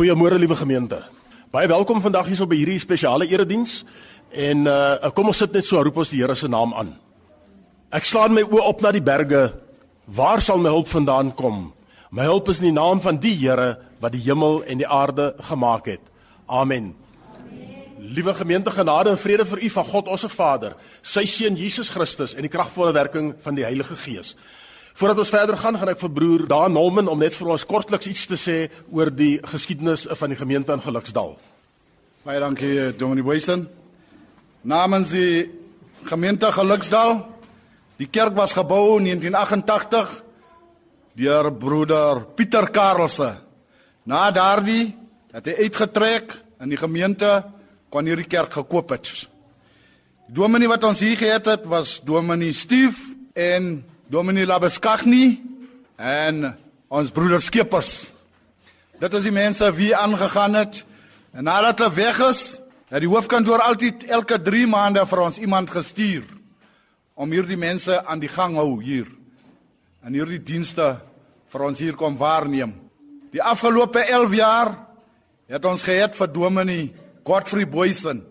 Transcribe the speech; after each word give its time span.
Goeiemôre 0.00 0.38
liewe 0.40 0.56
gemeente. 0.56 0.96
Baie 1.52 1.68
welkom 1.68 1.98
vandag 2.00 2.30
hier 2.30 2.38
so 2.38 2.48
by 2.48 2.56
hierdie 2.56 2.80
spesiale 2.80 3.26
erediens. 3.28 3.82
En 4.32 4.62
uh 4.64 5.10
kom 5.12 5.28
ons 5.28 5.36
sit 5.42 5.52
net 5.52 5.66
so 5.68 5.76
roep 5.76 5.98
ons 6.00 6.08
die 6.08 6.22
Here 6.22 6.32
se 6.32 6.48
naam 6.48 6.72
aan. 6.72 6.94
Ek 7.92 8.08
slaan 8.08 8.32
my 8.32 8.40
oë 8.40 8.62
op 8.64 8.80
na 8.80 8.94
die 8.96 9.02
berge. 9.04 9.42
Waar 10.08 10.40
sal 10.40 10.56
my 10.64 10.72
hulp 10.72 10.88
vandaan 10.88 11.34
kom? 11.36 11.66
My 12.16 12.24
hulp 12.30 12.48
is 12.48 12.62
in 12.62 12.70
die 12.70 12.78
naam 12.78 13.02
van 13.04 13.20
die 13.20 13.34
Here 13.42 13.74
wat 14.00 14.16
die 14.16 14.22
hemel 14.24 14.62
en 14.64 14.80
die 14.80 14.88
aarde 14.88 15.34
gemaak 15.50 15.92
het. 15.92 16.08
Amen. 16.48 16.94
Liewe 18.00 18.32
gemeente, 18.40 18.72
genade 18.72 19.12
en 19.12 19.20
vrede 19.20 19.44
vir 19.44 19.66
u 19.66 19.68
van 19.68 19.84
God 19.84 20.08
ons 20.08 20.24
Vader, 20.32 20.78
sy 21.02 21.26
seun 21.28 21.60
Jesus 21.60 21.92
Christus 21.92 22.32
en 22.32 22.48
die 22.48 22.54
kragvolle 22.56 22.96
werking 22.96 23.34
van 23.44 23.54
die 23.54 23.68
Heilige 23.68 24.00
Gees. 24.00 24.32
Voordat 25.00 25.22
ons 25.22 25.30
verder 25.32 25.56
gaan, 25.56 25.78
gaan 25.80 25.88
ek 25.94 26.00
vir 26.02 26.10
broer 26.12 26.42
Daan 26.44 26.74
Nolman 26.76 27.06
om 27.08 27.22
net 27.22 27.32
vir 27.32 27.48
ons 27.54 27.62
kortliks 27.64 28.10
iets 28.10 28.26
te 28.28 28.36
sê 28.36 28.56
oor 28.92 29.08
die 29.08 29.38
geskiedenis 29.48 30.02
van 30.20 30.28
die 30.28 30.36
gemeente 30.36 30.74
in 30.76 30.82
Geluksdal. 30.84 31.30
Baie 32.28 32.42
dankie 32.42 32.90
Dominee 33.00 33.24
Weysen. 33.24 33.62
Namens 34.60 35.14
die 35.16 35.48
gemeente 36.04 36.50
Geluksdal, 36.52 37.22
die 37.96 38.10
kerk 38.12 38.36
was 38.36 38.52
gebou 38.52 38.98
in 38.98 39.08
1988 39.08 40.12
deur 41.16 41.48
broeder 41.48 42.20
Pieter 42.36 42.68
Karelse. 42.68 43.30
Na 44.04 44.26
daardie 44.36 44.90
het 45.32 45.48
hy 45.48 45.64
uitgetrek 45.64 46.36
in 46.60 46.76
die 46.76 46.82
gemeente 46.82 47.38
kon 47.88 48.04
hierdie 48.04 48.28
kerk 48.28 48.52
gekoop 48.52 48.92
het. 48.98 49.08
Die 50.28 50.36
dominee 50.36 50.68
wat 50.68 50.84
ons 50.84 51.00
hier 51.00 51.16
gehad 51.16 51.48
het 51.48 51.64
was 51.64 52.02
dominee 52.04 52.52
Steve 52.52 53.16
en 53.32 53.78
dominee 54.10 54.42
Labeskagni 54.42 55.38
en 55.94 56.48
ons 56.90 57.12
broeder 57.14 57.38
Skeepers. 57.38 58.10
Dit 58.98 59.14
is 59.14 59.22
die 59.28 59.34
mense 59.34 59.68
wie 59.76 59.92
aangegaan 59.94 60.58
het 60.58 60.80
en 61.30 61.46
nadat 61.46 61.78
hulle 61.78 61.94
weg 61.94 62.18
is, 62.26 62.40
het 62.90 63.04
die 63.04 63.10
hoofkantoor 63.10 63.62
altyd 63.62 64.08
elke 64.10 64.40
3 64.42 64.66
maande 64.66 65.06
vir 65.06 65.22
ons 65.22 65.38
iemand 65.38 65.70
gestuur 65.70 66.26
om 67.14 67.30
hierdie 67.30 67.58
mense 67.60 68.00
aan 68.02 68.18
die 68.18 68.32
gang 68.32 68.58
hou 68.58 68.80
hier. 68.82 69.06
En 70.02 70.16
hierdie 70.16 70.42
dienste 70.42 70.96
vir 71.52 71.66
ons 71.70 71.78
hier 71.78 71.94
kom 71.94 72.18
waarneem. 72.18 72.74
Die 73.30 73.42
afgelope 73.42 74.02
11 74.02 74.38
jaar 74.40 74.74
het 75.46 75.64
ons 75.70 75.86
gehad 75.86 76.18
vir 76.18 76.34
dominee 76.34 76.90
Godfrey 77.22 77.68
Boysen 77.68 78.24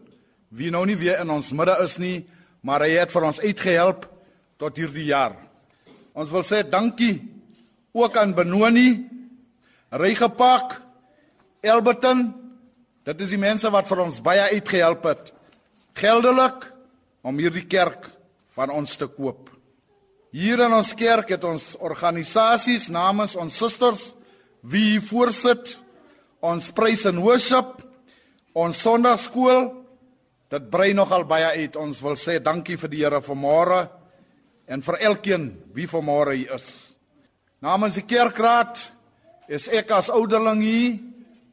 wie 0.49 0.73
nou 0.75 0.83
nie 0.89 0.99
weer 0.99 1.21
in 1.23 1.31
ons 1.31 1.53
midde 1.55 1.77
is 1.85 1.95
nie, 2.01 2.25
maar 2.65 2.83
hy 2.83 2.97
het 2.97 3.13
vir 3.15 3.31
ons 3.31 3.39
uitgehelp 3.39 4.09
tot 4.59 4.75
hierdie 4.75 5.13
jaar. 5.13 5.37
Ons 6.19 6.31
wil 6.33 6.43
sê 6.43 6.65
dankie 6.67 7.15
ook 7.95 8.17
aan 8.19 8.35
Benoni, 8.35 8.91
Rygepak, 9.95 10.75
Elberton. 11.63 12.25
Dit 13.07 13.23
is 13.23 13.31
die 13.31 13.39
mense 13.39 13.71
wat 13.71 13.87
vir 13.87 14.03
ons 14.03 14.19
baie 14.23 14.49
uitgehelp 14.51 15.07
het 15.07 15.31
geldelik 15.99 16.67
om 17.23 17.39
hierdie 17.39 17.65
kerk 17.67 18.09
van 18.55 18.71
ons 18.71 18.99
te 18.99 19.07
koop. 19.07 19.47
Hier 20.35 20.59
in 20.61 20.75
ons 20.75 20.91
kerk 20.93 21.31
het 21.33 21.43
ons 21.47 21.71
organisasies 21.79 22.91
namens 22.93 23.33
ons 23.39 23.55
susters 23.55 24.11
wie 24.61 24.99
voorsit 25.01 25.77
ons 26.43 26.69
praise 26.75 27.07
and 27.09 27.23
worship 27.23 27.79
Ons 28.57 28.79
Sondagskool 28.81 29.69
dit 30.49 30.69
brei 30.73 30.93
nogal 30.97 31.27
baie 31.29 31.61
uit. 31.61 31.75
Ons 31.77 32.01
wil 32.01 32.17
sê 32.17 32.39
dankie 32.41 32.77
vir 32.81 32.91
die 32.91 33.03
Here 33.03 33.21
vanmôre 33.21 33.83
en 34.69 34.83
vir 34.85 34.99
elkeen 35.09 35.49
wie 35.73 35.89
vanmôre 35.89 36.37
hier 36.37 36.53
is. 36.55 36.95
Namens 37.59 37.97
die 37.97 38.05
kerkraad 38.07 38.85
is 39.49 39.67
ek 39.73 39.91
as 39.97 40.11
ouderling 40.13 40.61
hier. 40.63 40.99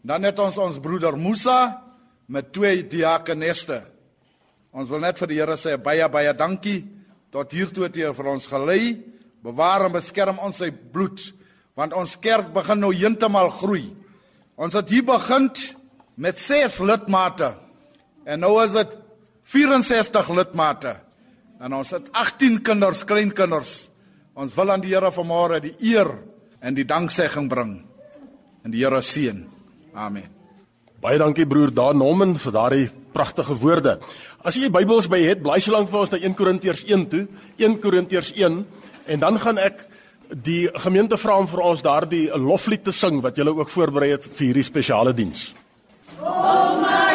Dan 0.07 0.23
het 0.23 0.39
ons 0.39 0.59
ons 0.63 0.79
broeder 0.79 1.17
Musa 1.19 1.81
met 2.31 2.53
twee 2.55 2.85
diakeneste. 2.87 3.81
Ons 4.71 4.91
wil 4.93 5.03
net 5.03 5.19
vir 5.19 5.33
die 5.33 5.39
Here 5.41 5.57
sê 5.59 5.75
baie 5.83 6.07
baie 6.13 6.31
dankie 6.37 6.85
tot 7.35 7.51
hiertoe 7.57 7.89
het 7.89 7.97
hy 7.99 8.13
vir 8.15 8.29
ons 8.31 8.47
gelei. 8.47 8.83
Bewaar 9.43 9.89
en 9.89 9.97
beskerm 9.97 10.39
ons 10.45 10.63
sy 10.63 10.71
bloed 10.71 11.33
want 11.77 11.93
ons 11.93 12.15
kerk 12.23 12.55
begin 12.55 12.81
nou 12.81 12.93
heeltemal 12.95 13.51
groei. 13.53 13.91
Ons 14.57 14.79
het 14.79 14.89
hier 14.89 15.05
begin 15.05 15.51
met 16.17 16.39
6 16.41 16.79
lidmate 16.87 17.51
en 18.25 18.41
nou 18.41 18.55
is 18.63 18.73
dit 18.79 18.95
64 19.53 20.31
lidmate. 20.39 20.95
En 21.61 21.73
ons 21.73 21.91
het 21.91 22.09
18 22.13 22.61
kinders, 22.65 23.05
kleinkinders. 23.09 23.75
Ons 24.37 24.53
wil 24.57 24.73
aan 24.75 24.83
die 24.85 24.93
Here 24.93 25.09
vanmôre 25.13 25.61
die 25.65 25.75
eer 25.89 26.11
en 26.61 26.77
die 26.77 26.85
danksegging 26.85 27.49
bring. 27.49 27.79
En 28.65 28.75
die 28.75 28.83
Here 28.83 29.01
seën. 29.01 29.41
Amen. 29.97 30.29
Baie 31.01 31.19
dankie 31.21 31.47
broer 31.49 31.73
Daan 31.73 32.01
Nommen 32.01 32.35
vir 32.41 32.53
daardie 32.53 32.87
pragtige 33.17 33.57
woorde. 33.57 33.97
As 34.45 34.59
jy 34.61 34.69
Bybels 34.73 35.09
by 35.09 35.21
het, 35.23 35.43
blaai 35.45 35.61
so 35.65 35.73
lank 35.73 35.89
vir 35.93 36.03
ons 36.03 36.13
na 36.13 36.21
1 36.21 36.37
Korintiërs 36.37 36.85
1 36.89 37.07
toe, 37.13 37.25
1 37.57 37.79
Korintiërs 37.81 38.35
1 38.37 38.59
en 39.07 39.23
dan 39.23 39.39
gaan 39.41 39.61
ek 39.63 39.87
die 40.45 40.67
gemeente 40.83 41.17
vra 41.21 41.39
om 41.41 41.49
vir 41.49 41.63
ons 41.65 41.85
daardie 41.87 42.27
loflied 42.37 42.85
te 42.85 42.93
sing 42.93 43.23
wat 43.25 43.39
julle 43.39 43.55
ook 43.57 43.73
voorberei 43.73 44.11
het 44.17 44.29
vir 44.29 44.51
hierdie 44.51 44.67
spesiale 44.67 45.15
diens. 45.17 45.53
Almighty 46.21 47.06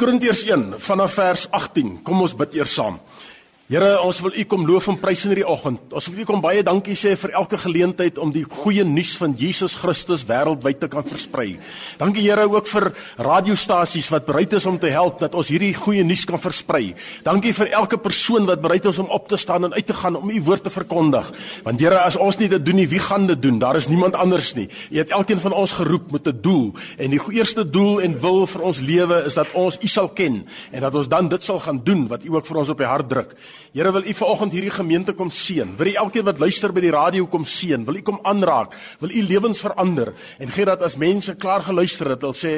Korintiërs 0.00 0.46
1 0.48 0.78
vanaf 0.80 1.18
vers 1.18 1.42
18. 1.52 1.98
Kom 2.06 2.22
ons 2.24 2.32
bid 2.40 2.54
eers 2.56 2.72
saam. 2.72 2.94
Here, 3.74 3.96
ons 4.06 4.20
wil 4.22 4.36
U 4.38 4.42
kom 4.46 4.62
loof 4.68 4.84
en 4.86 5.00
prys 5.02 5.24
in 5.26 5.32
hierdie 5.32 5.46
oggend. 5.50 5.90
Ons 5.98 6.06
wil 6.06 6.20
U 6.22 6.24
kom 6.28 6.38
baie 6.38 6.60
dankie 6.62 6.94
sê 6.94 7.16
vir 7.18 7.32
elke 7.40 7.58
geleentheid 7.58 8.20
om 8.22 8.30
die 8.30 8.44
goeie 8.46 8.84
nuus 8.86 9.16
van 9.18 9.32
Jesus 9.34 9.72
Christus 9.80 10.22
wêreldwyd 10.28 10.78
te 10.78 10.88
kan 10.92 11.02
versprei. 11.02 11.56
Dankie 11.98 12.22
Here 12.22 12.44
ook 12.46 12.70
vir 12.70 12.86
radiostasies 13.18 14.12
wat 14.14 14.28
bereid 14.28 14.54
is 14.54 14.68
om 14.70 14.78
te 14.78 14.92
help 14.94 15.18
dat 15.24 15.34
ons 15.34 15.50
hierdie 15.50 15.72
goeie 15.74 16.04
nuus 16.06 16.22
kan 16.22 16.38
versprei. 16.38 16.92
Dankie 17.26 17.50
vir 17.56 17.72
elke 17.80 17.98
persoon 17.98 18.46
wat 18.46 18.62
bereid 18.62 18.86
is 18.86 19.00
om 19.02 19.10
op 19.10 19.26
te 19.32 19.40
staan 19.42 19.66
en 19.66 19.74
uit 19.74 19.90
te 19.90 19.98
gaan 20.04 20.20
om 20.20 20.30
U 20.30 20.38
woord 20.46 20.68
te 20.68 20.74
verkondig. 20.76 21.32
Want 21.66 21.82
Here, 21.82 21.98
as 22.06 22.14
ons 22.14 22.38
nie 22.38 22.52
dit 22.54 22.62
doen 22.62 22.78
nie, 22.78 22.86
wie 22.94 23.02
gaan 23.02 23.26
dit 23.26 23.42
doen? 23.42 23.58
Daar 23.58 23.80
is 23.80 23.90
niemand 23.90 24.14
anders 24.14 24.52
nie. 24.54 24.68
U 24.94 25.02
het 25.02 25.10
elkeen 25.10 25.42
van 25.42 25.58
ons 25.64 25.74
geroep 25.80 26.14
met 26.14 26.30
'n 26.30 26.38
doel 26.46 26.70
en 26.96 27.10
die 27.10 27.22
eerste 27.40 27.66
doel 27.66 28.06
en 28.06 28.20
wil 28.20 28.46
vir 28.46 28.62
ons 28.62 28.78
lewe 28.78 29.24
is 29.26 29.34
dat 29.34 29.50
ons 29.52 29.82
U 29.82 29.88
sal 29.88 30.14
ken 30.14 30.46
en 30.70 30.80
dat 30.80 30.94
ons 30.94 31.08
dan 31.08 31.28
dit 31.28 31.42
sal 31.42 31.58
gaan 31.58 31.82
doen 31.82 32.06
wat 32.06 32.22
U 32.22 32.38
ook 32.38 32.46
vir 32.46 32.56
ons 32.56 32.68
op 32.68 32.78
die 32.78 32.86
hart 32.86 33.10
druk. 33.10 33.34
Here 33.74 33.90
wil 33.90 34.04
U 34.06 34.12
vanoggend 34.14 34.52
hierdie 34.54 34.70
gemeente 34.70 35.12
kom 35.18 35.32
seën. 35.34 35.72
Wil 35.74 35.88
U 35.90 35.92
elkeen 36.04 36.24
wat 36.28 36.38
luister 36.38 36.70
by 36.70 36.78
die 36.84 36.92
radio 36.94 37.26
kom 37.26 37.42
seën. 37.42 37.82
Wil 37.82 37.96
U 37.98 38.02
kom 38.06 38.20
aanraak. 38.22 38.76
Wil 39.00 39.10
U 39.10 39.22
lewens 39.26 39.58
verander 39.64 40.12
en 40.38 40.52
gee 40.54 40.68
dat 40.68 40.82
as 40.86 40.94
mense 40.94 41.34
klaar 41.42 41.64
geluister 41.66 42.12
het, 42.12 42.22
hulle 42.22 42.38
sê 42.38 42.52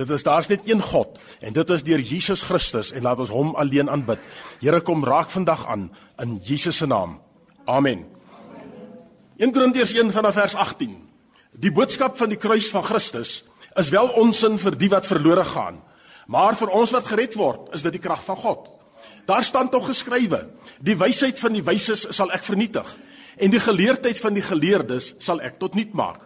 dit 0.00 0.14
is 0.16 0.24
daar's 0.24 0.48
net 0.48 0.64
een 0.64 0.80
God 0.80 1.20
en 1.44 1.52
dit 1.52 1.74
is 1.76 1.84
deur 1.84 2.00
Jesus 2.00 2.46
Christus 2.48 2.94
en 2.96 3.04
laat 3.04 3.20
ons 3.20 3.34
hom 3.36 3.52
alleen 3.60 3.92
aanbid. 3.92 4.24
Here 4.64 4.80
kom 4.80 5.04
raak 5.04 5.28
vandag 5.28 5.68
aan 5.68 5.90
in 6.24 6.38
Jesus 6.40 6.80
se 6.80 6.88
naam. 6.88 7.18
Amen. 7.68 8.06
1 9.36 9.52
Korintiërs 9.52 9.92
1 9.92 10.08
vanaf 10.16 10.40
vers 10.40 10.56
18. 10.56 10.96
Die 11.60 11.72
boodskap 11.72 12.16
van 12.16 12.32
die 12.32 12.40
kruis 12.40 12.72
van 12.72 12.88
Christus 12.88 13.42
is 13.76 13.92
wel 13.92 14.08
onsin 14.16 14.56
vir 14.56 14.80
die 14.80 14.88
wat 14.88 15.04
verlore 15.04 15.44
gaan, 15.44 15.82
maar 16.32 16.56
vir 16.56 16.72
ons 16.72 16.96
wat 16.96 17.12
gered 17.12 17.36
word, 17.36 17.74
is 17.76 17.84
dit 17.84 17.92
die 17.92 18.00
krag 18.00 18.24
van 18.24 18.40
God. 18.40 18.70
Daar 19.26 19.44
staan 19.44 19.70
tog 19.70 19.86
geskrywe: 19.86 20.48
Die 20.80 20.96
wysheid 20.98 21.38
van 21.38 21.52
die 21.52 21.64
wyses 21.64 22.06
sal 22.10 22.32
ek 22.34 22.44
vernietig 22.46 22.88
en 23.36 23.50
die 23.50 23.62
geleerdheid 23.62 24.18
van 24.20 24.34
die 24.36 24.44
geleerdes 24.44 25.14
sal 25.18 25.40
ek 25.40 25.56
tot 25.58 25.74
niet 25.74 25.94
maak. 25.96 26.20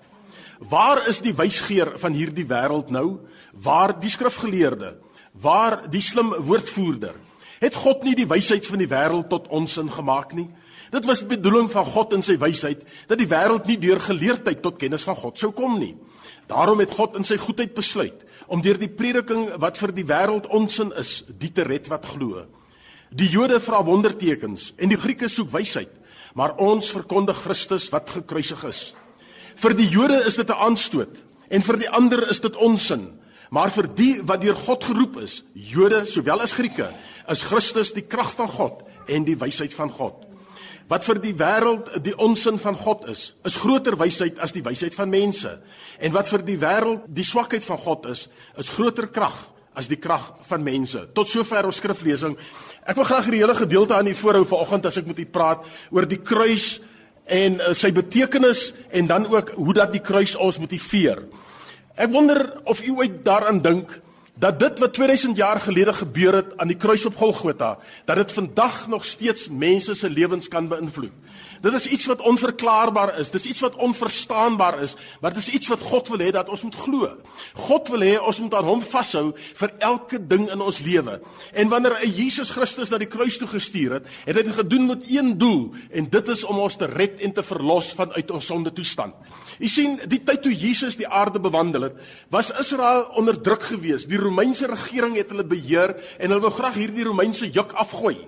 Waar 0.58 1.02
is 1.08 1.20
die 1.22 1.34
wysgeer 1.36 1.92
van 2.00 2.16
hierdie 2.16 2.46
wêreld 2.48 2.90
nou? 2.90 3.20
Waar 3.52 3.94
die 4.00 4.10
skrifgeleerde? 4.10 4.96
Waar 5.32 5.82
die 5.92 6.00
slim 6.00 6.32
woordvoerder? 6.48 7.14
Het 7.60 7.74
God 7.76 8.04
nie 8.04 8.14
die 8.16 8.28
wysheid 8.28 8.66
van 8.66 8.80
die 8.80 8.90
wêreld 8.90 9.28
tot 9.32 9.48
onsin 9.48 9.90
gemaak 9.92 10.32
nie? 10.36 10.48
Dit 10.90 11.04
was 11.08 11.22
die 11.22 11.30
bedoeling 11.36 11.68
van 11.72 11.84
God 11.84 12.14
in 12.16 12.24
sy 12.24 12.36
wysheid 12.40 12.84
dat 13.08 13.18
die 13.20 13.28
wêreld 13.28 13.68
nie 13.68 13.78
deur 13.80 14.00
geleerdheid 14.00 14.62
tot 14.64 14.78
kennis 14.80 15.04
van 15.06 15.16
God 15.18 15.38
sou 15.38 15.52
kom 15.56 15.78
nie. 15.80 15.94
Daarom 16.48 16.80
het 16.80 16.94
God 16.94 17.16
in 17.18 17.26
sy 17.26 17.36
goedheid 17.42 17.74
besluit 17.74 18.22
om 18.46 18.62
deur 18.62 18.78
die 18.78 18.92
prediking 18.92 19.48
wat 19.60 19.78
vir 19.80 19.92
die 19.92 20.06
wêreld 20.06 20.46
onsin 20.54 20.92
is, 21.00 21.24
die 21.28 21.50
te 21.52 21.66
red 21.66 21.90
wat 21.90 22.06
glo. 22.06 22.46
Die 23.16 23.28
Jode 23.32 23.56
vra 23.64 23.78
wondertekens 23.80 24.74
en 24.76 24.90
die 24.92 24.98
Grieke 25.00 25.28
soek 25.32 25.48
wysheid, 25.54 25.92
maar 26.36 26.58
ons 26.60 26.90
verkondig 26.92 27.38
Christus 27.46 27.86
wat 27.94 28.10
gekruisig 28.12 28.60
is. 28.68 28.80
Vir 29.56 29.72
die 29.78 29.86
Jode 29.88 30.18
is 30.28 30.36
dit 30.36 30.48
'n 30.50 30.60
aanstoot 30.66 31.16
en 31.48 31.62
vir 31.62 31.76
die 31.78 31.88
ander 31.88 32.28
is 32.28 32.40
dit 32.40 32.56
onsin, 32.56 33.18
maar 33.50 33.70
vir 33.70 33.88
die 33.94 34.20
wat 34.22 34.42
deur 34.42 34.54
God 34.54 34.84
geroep 34.84 35.16
is, 35.22 35.44
Jode 35.54 36.04
sowel 36.04 36.40
as 36.40 36.52
Grieke, 36.52 36.92
is 37.28 37.42
Christus 37.42 37.92
die 37.92 38.04
krag 38.04 38.34
van 38.34 38.48
God 38.48 38.82
en 39.08 39.24
die 39.24 39.36
wysheid 39.36 39.72
van 39.72 39.90
God. 39.90 40.26
Wat 40.88 41.04
vir 41.04 41.18
die 41.18 41.34
wêreld 41.34 42.02
die 42.02 42.16
onsin 42.18 42.58
van 42.58 42.76
God 42.76 43.08
is, 43.08 43.34
is 43.44 43.56
groter 43.56 43.96
wysheid 43.96 44.38
as 44.38 44.52
die 44.52 44.62
wysheid 44.62 44.94
van 44.94 45.08
mense. 45.08 45.60
En 46.00 46.12
wat 46.12 46.28
vir 46.28 46.44
die 46.44 46.58
wêreld 46.58 47.00
die 47.08 47.24
swakheid 47.24 47.64
van 47.64 47.78
God 47.78 48.06
is, 48.06 48.28
is 48.58 48.68
groter 48.68 49.08
krag 49.08 49.55
as 49.76 49.90
die 49.92 50.00
krag 50.00 50.32
van 50.48 50.64
mense. 50.64 51.02
Tot 51.14 51.28
sover 51.28 51.68
ons 51.68 51.78
skriflesing. 51.82 52.36
Ek 52.86 52.96
wil 52.96 53.08
graag 53.08 53.28
hierdie 53.28 53.42
hele 53.44 53.56
gedeelte 53.58 53.96
aan 53.96 54.08
u 54.08 54.14
voorhou 54.16 54.46
vanoggend 54.48 54.88
as 54.88 55.00
ek 55.02 55.10
met 55.10 55.20
u 55.20 55.26
praat 55.28 55.66
oor 55.90 56.06
die 56.08 56.22
kruis 56.22 56.78
en 57.26 57.58
uh, 57.58 57.74
sy 57.74 57.90
betekenis 57.92 58.70
en 58.94 59.10
dan 59.10 59.26
ook 59.28 59.52
hoe 59.58 59.74
dat 59.76 59.92
die 59.92 60.02
kruis 60.04 60.36
ons 60.38 60.60
motiveer. 60.62 61.24
Ek 61.96 62.12
wonder 62.12 62.40
of 62.64 62.80
u 62.86 62.96
ooit 63.02 63.24
daaraan 63.26 63.60
dink 63.64 63.90
dat 64.36 64.58
dit 64.60 64.80
wat 64.82 64.92
2000 64.92 65.36
jaar 65.36 65.60
gelede 65.64 65.92
gebeur 65.96 66.34
het 66.42 66.56
aan 66.60 66.68
die 66.68 66.76
kruis 66.76 67.06
op 67.08 67.16
Golgotha, 67.16 67.78
dat 68.04 68.16
dit 68.20 68.32
vandag 68.36 68.84
nog 68.92 69.04
steeds 69.04 69.48
mense 69.48 69.94
se 69.94 70.10
lewens 70.10 70.48
kan 70.48 70.68
beïnvloed. 70.68 71.12
Dit 71.62 71.74
is 71.78 71.86
iets 71.86 72.06
wat 72.10 72.24
onverklaarbaar 72.26 73.18
is, 73.20 73.30
dis 73.30 73.48
iets 73.50 73.62
wat 73.64 73.76
onverstaanbaar 73.82 74.80
is, 74.82 74.96
maar 75.20 75.34
dit 75.34 75.42
is 75.42 75.54
iets 75.54 75.70
wat 75.72 75.80
God 75.80 76.08
wil 76.12 76.24
hê 76.24 76.30
dat 76.34 76.48
ons 76.52 76.62
moet 76.66 76.76
glo. 76.76 77.10
God 77.66 77.88
wil 77.92 78.04
hê 78.04 78.16
ons 78.20 78.40
moet 78.44 78.54
aan 78.58 78.68
hom 78.68 78.82
vashou 78.84 79.30
vir 79.60 79.72
elke 79.78 80.20
ding 80.20 80.48
in 80.52 80.60
ons 80.60 80.80
lewe. 80.84 81.18
En 81.52 81.72
wanneer 81.72 81.96
hy 82.02 82.10
Jesus 82.22 82.52
Christus 82.54 82.92
na 82.92 83.00
die 83.02 83.10
kruis 83.10 83.38
toe 83.40 83.48
gestuur 83.50 83.98
het, 83.98 84.10
het 84.26 84.36
hy 84.36 84.44
dit 84.46 84.58
gedoen 84.60 84.86
met 84.92 85.10
een 85.10 85.34
doel 85.38 85.74
en 85.90 86.10
dit 86.12 86.32
is 86.34 86.44
om 86.44 86.60
ons 86.66 86.76
te 86.76 86.88
red 86.90 87.22
en 87.24 87.32
te 87.36 87.44
verlos 87.46 87.92
vanuit 87.96 88.30
ons 88.30 88.52
sonde 88.52 88.72
toestand. 88.72 89.14
U 89.56 89.68
sien, 89.72 89.96
die 90.04 90.20
tyd 90.20 90.42
toe 90.44 90.52
Jesus 90.52 90.98
die 91.00 91.08
aarde 91.08 91.40
bewandel 91.40 91.88
het, 91.88 92.00
was 92.32 92.52
Israel 92.60 93.06
onder 93.16 93.38
druk 93.40 93.62
geweest. 93.70 94.10
Die 94.10 94.20
Romeinse 94.20 94.68
regering 94.68 95.16
het 95.16 95.32
hulle 95.32 95.46
beheer 95.48 95.96
en 96.18 96.28
hulle 96.28 96.44
wou 96.44 96.52
graag 96.52 96.76
hierdie 96.82 97.06
Romeinse 97.08 97.48
juk 97.48 97.72
afgooi. 97.80 98.18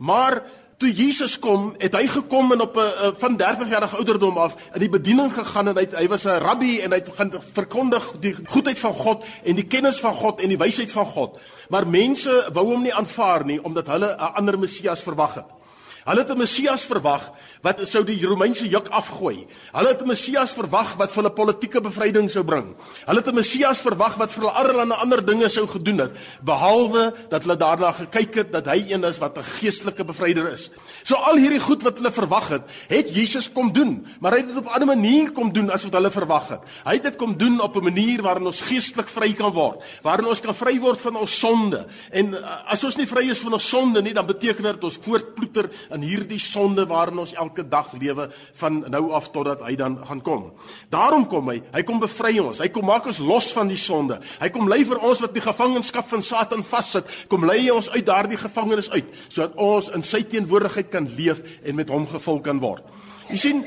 Maar 0.00 0.40
toe 0.80 0.88
Jesus 0.96 1.36
kom, 1.38 1.74
het 1.78 1.92
hy 1.92 2.06
gekom 2.08 2.54
en 2.54 2.62
op 2.64 2.76
'n 2.76 3.12
van 3.18 3.36
30 3.36 3.68
jarige 3.68 3.96
ouderdom 3.96 4.38
af 4.38 4.54
in 4.74 4.80
die 4.80 4.88
bediening 4.88 5.32
gegaan 5.32 5.68
en 5.68 5.76
hy 5.76 5.86
hy 5.92 6.08
was 6.08 6.24
'n 6.24 6.40
rabbi 6.40 6.80
en 6.80 6.90
hy 6.90 6.98
het 6.98 7.08
gaan 7.14 7.32
verkondig 7.52 8.12
die 8.20 8.34
goedheid 8.46 8.78
van 8.78 8.94
God 8.94 9.24
en 9.44 9.54
die 9.54 9.66
kennis 9.66 10.00
van 10.00 10.14
God 10.14 10.40
en 10.40 10.48
die 10.48 10.58
wysheid 10.58 10.92
van 10.92 11.06
God. 11.06 11.40
Maar 11.68 11.86
mense 11.86 12.48
wou 12.52 12.66
hom 12.66 12.82
nie 12.82 12.94
aanvaar 12.94 13.44
nie 13.44 13.64
omdat 13.64 13.86
hulle 13.86 14.16
'n 14.16 14.34
ander 14.34 14.58
Messias 14.58 15.02
verwag 15.02 15.34
het. 15.34 15.59
Hulle 16.04 16.20
het 16.20 16.30
'n 16.30 16.38
Messias 16.38 16.84
verwag 16.84 17.32
wat 17.62 17.80
sou 17.88 18.04
die 18.04 18.24
Romeinse 18.24 18.68
juk 18.68 18.88
afgooi. 18.88 19.46
Hulle 19.72 19.88
het 19.88 20.02
'n 20.02 20.06
Messias 20.06 20.52
verwag 20.52 20.96
wat 20.96 21.12
vir 21.12 21.22
hulle 21.22 21.34
politieke 21.34 21.80
bevryding 21.80 22.30
sou 22.30 22.44
bring. 22.44 22.74
Hulle 23.06 23.18
het 23.18 23.28
'n 23.28 23.34
Messias 23.34 23.80
verwag 23.80 24.16
wat 24.16 24.32
vir 24.32 24.42
hulle 24.42 24.56
allerlei 24.56 24.96
ander 24.96 25.24
dinge 25.24 25.48
sou 25.48 25.66
gedoen 25.66 25.98
het, 25.98 26.12
behalwe 26.42 27.12
dat 27.28 27.42
hulle 27.42 27.56
daarna 27.56 27.92
gekyk 27.92 28.34
het 28.34 28.52
dat 28.52 28.66
hy 28.66 28.92
een 28.92 29.04
is 29.04 29.18
wat 29.18 29.36
'n 29.38 29.42
geestelike 29.42 30.04
bevryder 30.04 30.52
is. 30.52 30.70
So 31.02 31.14
al 31.14 31.36
hierdie 31.36 31.60
goed 31.60 31.82
wat 31.82 31.96
hulle 31.96 32.12
verwag 32.12 32.48
het, 32.48 32.62
het 32.88 33.14
Jesus 33.14 33.52
kom 33.52 33.72
doen, 33.72 34.06
maar 34.20 34.32
hy 34.32 34.38
het 34.38 34.46
dit 34.46 34.56
op 34.56 34.64
'n 34.64 34.74
ander 34.74 34.96
manier 34.96 35.32
kom 35.32 35.52
doen 35.52 35.70
as 35.70 35.82
wat 35.82 35.92
hulle 35.92 36.10
verwag 36.10 36.48
het. 36.48 36.60
Hy 36.84 36.92
het 36.92 37.02
dit 37.02 37.16
kom 37.16 37.36
doen 37.36 37.60
op 37.60 37.76
'n 37.76 37.84
manier 37.84 38.22
waarin 38.22 38.46
ons 38.46 38.60
geestelik 38.60 39.08
vry 39.08 39.32
kan 39.32 39.52
word, 39.52 39.84
waarin 40.02 40.26
ons 40.26 40.40
kan 40.40 40.54
vry 40.54 40.78
word 40.80 41.00
van 41.00 41.16
ons 41.16 41.38
sonde. 41.38 41.86
En 42.10 42.26
uh, 42.34 42.72
as 42.72 42.84
ons 42.84 42.96
nie 42.96 43.06
vry 43.06 43.30
is 43.30 43.38
van 43.38 43.52
ons 43.52 43.68
sonde 43.68 44.02
nie, 44.02 44.14
dan 44.14 44.26
beteken 44.26 44.62
dit 44.62 44.84
ons 44.84 44.98
voortploeter 45.02 45.70
in 45.94 46.04
hierdie 46.06 46.40
sonde 46.40 46.86
waarin 46.90 47.20
ons 47.22 47.34
elke 47.38 47.64
dag 47.68 47.92
lewe 47.98 48.28
van 48.60 48.80
nou 48.92 49.02
af 49.16 49.30
totdat 49.34 49.64
hy 49.66 49.74
dan 49.78 49.98
gaan 50.06 50.22
kom. 50.24 50.50
Daarom 50.92 51.26
kom 51.30 51.48
hy, 51.52 51.60
hy 51.72 51.82
kom 51.86 52.00
bevry 52.02 52.38
ons. 52.42 52.60
Hy 52.62 52.68
kom 52.72 52.86
maak 52.90 53.08
ons 53.10 53.22
los 53.24 53.50
van 53.56 53.70
die 53.70 53.80
sonde. 53.80 54.20
Hy 54.40 54.50
kom 54.54 54.68
lei 54.70 54.82
vir 54.88 55.02
ons 55.06 55.22
wat 55.24 55.34
die 55.36 55.44
gevangenskap 55.44 56.08
van 56.10 56.22
Satan 56.24 56.64
vassit, 56.66 57.08
kom 57.28 57.46
lei 57.48 57.70
ons 57.72 57.90
uit 57.94 58.06
daardie 58.06 58.40
gevangenis 58.40 58.90
uit 58.94 59.08
sodat 59.28 59.56
ons 59.60 59.90
in 59.94 60.04
sy 60.06 60.22
teenwoordigheid 60.28 60.90
kan 60.92 61.08
leef 61.16 61.42
en 61.64 61.76
met 61.78 61.90
hom 61.90 62.06
gevul 62.10 62.40
kan 62.44 62.60
word. 62.62 62.86
Jy 63.30 63.38
sien 63.38 63.64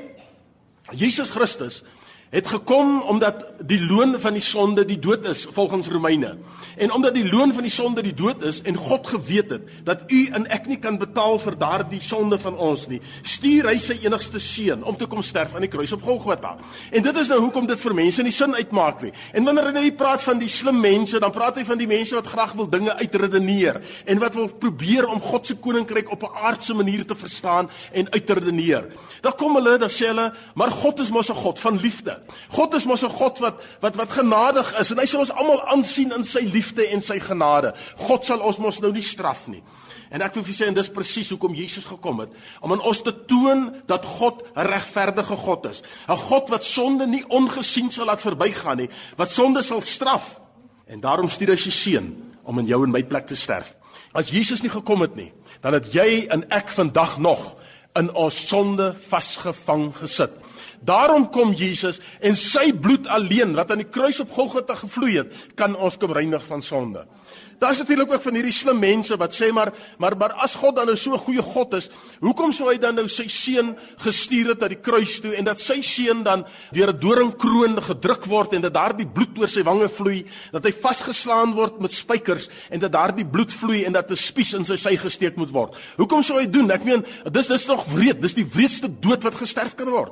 Jesus 0.91 1.31
Christus 1.33 1.81
het 2.33 2.47
gekom 2.50 3.01
omdat 3.01 3.45
die 3.62 3.81
loon 3.85 4.15
van 4.19 4.33
die 4.33 4.41
sonde 4.41 4.85
die 4.89 4.97
dood 5.00 5.27
is 5.30 5.45
volgens 5.53 5.88
Romeine. 5.88 6.38
En 6.77 6.91
omdat 6.91 7.13
die 7.13 7.30
loon 7.30 7.53
van 7.53 7.62
die 7.62 7.71
sonde 7.71 8.01
die 8.01 8.13
dood 8.13 8.41
is 8.44 8.62
en 8.65 8.75
God 8.75 9.07
geweet 9.07 9.51
het 9.53 9.68
dat 9.85 10.01
u 10.07 10.25
en 10.33 10.47
ek 10.50 10.65
nie 10.65 10.80
kan 10.81 10.97
betaal 10.97 11.38
vir 11.44 11.57
daardie 11.62 12.01
sonde 12.01 12.39
van 12.41 12.57
ons 12.57 12.88
nie, 12.89 12.97
stuur 13.21 13.69
hy 13.69 13.75
sy 13.77 14.00
enigste 14.01 14.41
seun 14.41 14.81
om 14.81 14.97
te 14.97 15.06
kom 15.09 15.21
sterf 15.21 15.53
aan 15.53 15.68
die 15.68 15.69
kruis 15.69 15.94
op 15.94 16.01
Golgotha. 16.07 16.56
En 16.89 17.06
dit 17.06 17.19
is 17.21 17.30
nou 17.30 17.39
hoekom 17.44 17.69
dit 17.69 17.85
vir 17.85 17.95
mense 18.01 18.25
nie 18.25 18.33
sin 18.33 18.57
uitmaak 18.57 19.06
nie. 19.06 19.13
En 19.37 19.45
wanneer 19.45 19.69
hy 19.78 19.92
praat 19.97 20.25
van 20.25 20.42
die 20.42 20.49
slim 20.49 20.81
mense, 20.81 21.21
dan 21.21 21.31
praat 21.35 21.61
hy 21.61 21.68
van 21.69 21.78
die 21.78 21.90
mense 21.90 22.18
wat 22.18 22.33
graag 22.33 22.57
wil 22.57 22.69
dinge 22.69 22.97
uitredeneer 22.97 23.81
en 24.09 24.23
wat 24.25 24.33
wil 24.40 24.49
probeer 24.49 25.06
om 25.06 25.21
God 25.21 25.47
se 25.47 25.59
koninkryk 25.61 26.09
op 26.09 26.25
'n 26.25 26.33
aardse 26.49 26.73
manier 26.73 27.06
te 27.06 27.16
verstaan 27.16 27.69
en 27.92 28.09
uit 28.09 28.25
te 28.25 28.33
redeneer. 28.33 28.90
Dan 29.21 29.35
kom 29.37 29.56
hulle, 29.56 29.78
dan 29.78 29.90
sê 29.90 30.09
hulle, 30.09 30.33
maar 30.56 30.71
God 30.71 30.99
is 30.99 31.11
mos 31.11 31.30
'n 31.30 31.35
God 31.35 31.59
van 31.59 31.78
liefde. 31.78 32.22
God 32.49 32.73
is 32.73 32.85
mos 32.85 33.03
'n 33.03 33.09
God 33.09 33.39
wat 33.39 33.61
wat 33.81 33.95
wat 33.95 34.11
genadig 34.11 34.80
is 34.80 34.92
en 34.92 34.99
hy 34.99 35.06
sal 35.06 35.19
ons 35.19 35.31
almal 35.31 35.61
aansien 35.68 36.11
in 36.11 36.23
sy 36.23 36.39
liefde 36.39 36.87
en 36.87 37.01
sy 37.01 37.19
genade. 37.19 37.73
God 37.97 38.25
sal 38.25 38.39
ons 38.39 38.57
mos 38.57 38.80
nou 38.80 38.92
nie 38.92 39.01
straf 39.01 39.47
nie. 39.47 39.63
En 40.13 40.21
ek 40.21 40.35
wil 40.37 40.44
vir 40.44 40.53
sê 40.53 40.68
en 40.68 40.73
dis 40.73 40.89
presies 40.89 41.30
hoekom 41.30 41.56
Jesus 41.57 41.85
gekom 41.85 42.19
het 42.19 42.30
om 42.61 42.71
aan 42.71 42.81
ons 42.81 43.01
te 43.01 43.13
toon 43.25 43.75
dat 43.89 44.06
God 44.06 44.44
'n 44.56 44.68
regverdige 44.68 45.35
God 45.35 45.65
is. 45.65 45.81
'n 46.07 46.18
God 46.18 46.49
wat 46.49 46.63
sonde 46.63 47.07
nie 47.07 47.25
ongesien 47.27 47.92
sal 47.92 48.06
laat 48.06 48.21
verbygaan 48.21 48.77
nie, 48.77 48.89
wat 49.18 49.31
sonde 49.31 49.61
sal 49.63 49.81
straf. 49.81 50.39
En 50.87 50.99
daarom 50.99 51.30
stuur 51.30 51.49
hy 51.49 51.56
sy 51.56 51.69
seun 51.69 52.33
om 52.44 52.59
in 52.59 52.65
jou 52.65 52.83
en 52.83 52.92
my 52.92 53.03
plek 53.03 53.27
te 53.27 53.35
sterf. 53.35 53.75
As 54.13 54.30
Jesus 54.30 54.61
nie 54.61 54.69
gekom 54.69 55.01
het 55.01 55.15
nie, 55.15 55.33
dan 55.61 55.73
het 55.73 55.94
jy 55.94 56.27
en 56.30 56.45
ek 56.53 56.69
vandag 56.69 57.18
nog 57.18 57.56
in 57.95 58.11
ons 58.13 58.47
sonde 58.47 58.94
vasgevang 59.09 59.95
gesit. 59.95 60.31
Daarom 60.83 61.30
kom 61.31 61.54
Jesus 61.54 61.99
en 62.19 62.35
sy 62.35 62.73
bloed 62.73 63.07
alleen 63.07 63.56
wat 63.56 63.71
aan 63.71 63.83
die 63.83 63.90
kruis 63.90 64.19
op 64.19 64.31
Golgotha 64.31 64.75
gevloei 64.75 65.18
het, 65.21 65.33
kan 65.56 65.75
ons 65.75 65.97
kom 65.97 66.11
reinig 66.11 66.44
van 66.44 66.61
sonde. 66.61 67.06
Daar's 67.63 67.78
natuurlik 67.78 68.11
ook 68.11 68.21
van 68.21 68.35
hierdie 68.35 68.54
slim 68.54 68.80
mense 68.80 69.16
wat 69.18 69.35
sê 69.35 69.47
maar 69.56 69.71
maar 69.97 70.18
maar 70.19 70.33
as 70.44 70.56
God 70.59 70.75
dan 70.75 70.90
nou 70.90 70.97
so 70.97 71.13
'n 71.13 71.18
goeie 71.18 71.42
God 71.42 71.73
is, 71.73 71.90
hoekom 72.19 72.52
sou 72.52 72.68
hy 72.69 72.78
dan 72.78 72.95
nou 72.95 73.07
sy 73.07 73.28
seun 73.28 73.78
gestuur 73.97 74.47
het 74.47 74.59
na 74.59 74.68
die 74.68 74.81
kruis 74.81 75.19
toe 75.21 75.35
en 75.35 75.45
dat 75.45 75.59
sy 75.59 75.81
seun 75.81 76.23
dan 76.23 76.45
deur 76.71 76.90
'n 76.90 76.99
doringkroon 76.99 77.81
gedruk 77.81 78.25
word 78.25 78.54
en 78.54 78.61
dat 78.61 78.73
daardie 78.73 79.07
bloed 79.07 79.37
oor 79.40 79.47
sy 79.47 79.63
wange 79.63 79.90
vloei, 79.90 80.25
dat 80.52 80.66
hy 80.66 80.71
vasgeslaan 80.71 81.54
word 81.54 81.80
met 81.80 81.94
spykers 81.94 82.49
en 82.69 82.80
dat 82.80 82.92
daardie 82.92 83.25
bloed 83.25 83.54
vloei 83.54 83.85
en 83.85 83.94
dat 83.94 84.11
'n 84.11 84.16
spies 84.16 84.54
in 84.54 84.66
sy 84.66 84.75
sy 84.75 84.97
gesteek 84.97 85.35
moet 85.35 85.52
word. 85.52 85.75
Hoekom 85.97 86.23
sou 86.23 86.40
hy 86.40 86.49
doen? 86.49 86.71
Ek 86.71 86.83
meen, 86.83 87.06
dis 87.31 87.47
dis 87.47 87.66
nog 87.66 87.85
wreed, 87.94 88.21
dis 88.21 88.33
die 88.33 88.49
wreedste 88.54 88.90
dood 88.99 89.23
wat 89.23 89.35
gesterf 89.35 89.75
kan 89.75 89.90
word. 89.90 90.11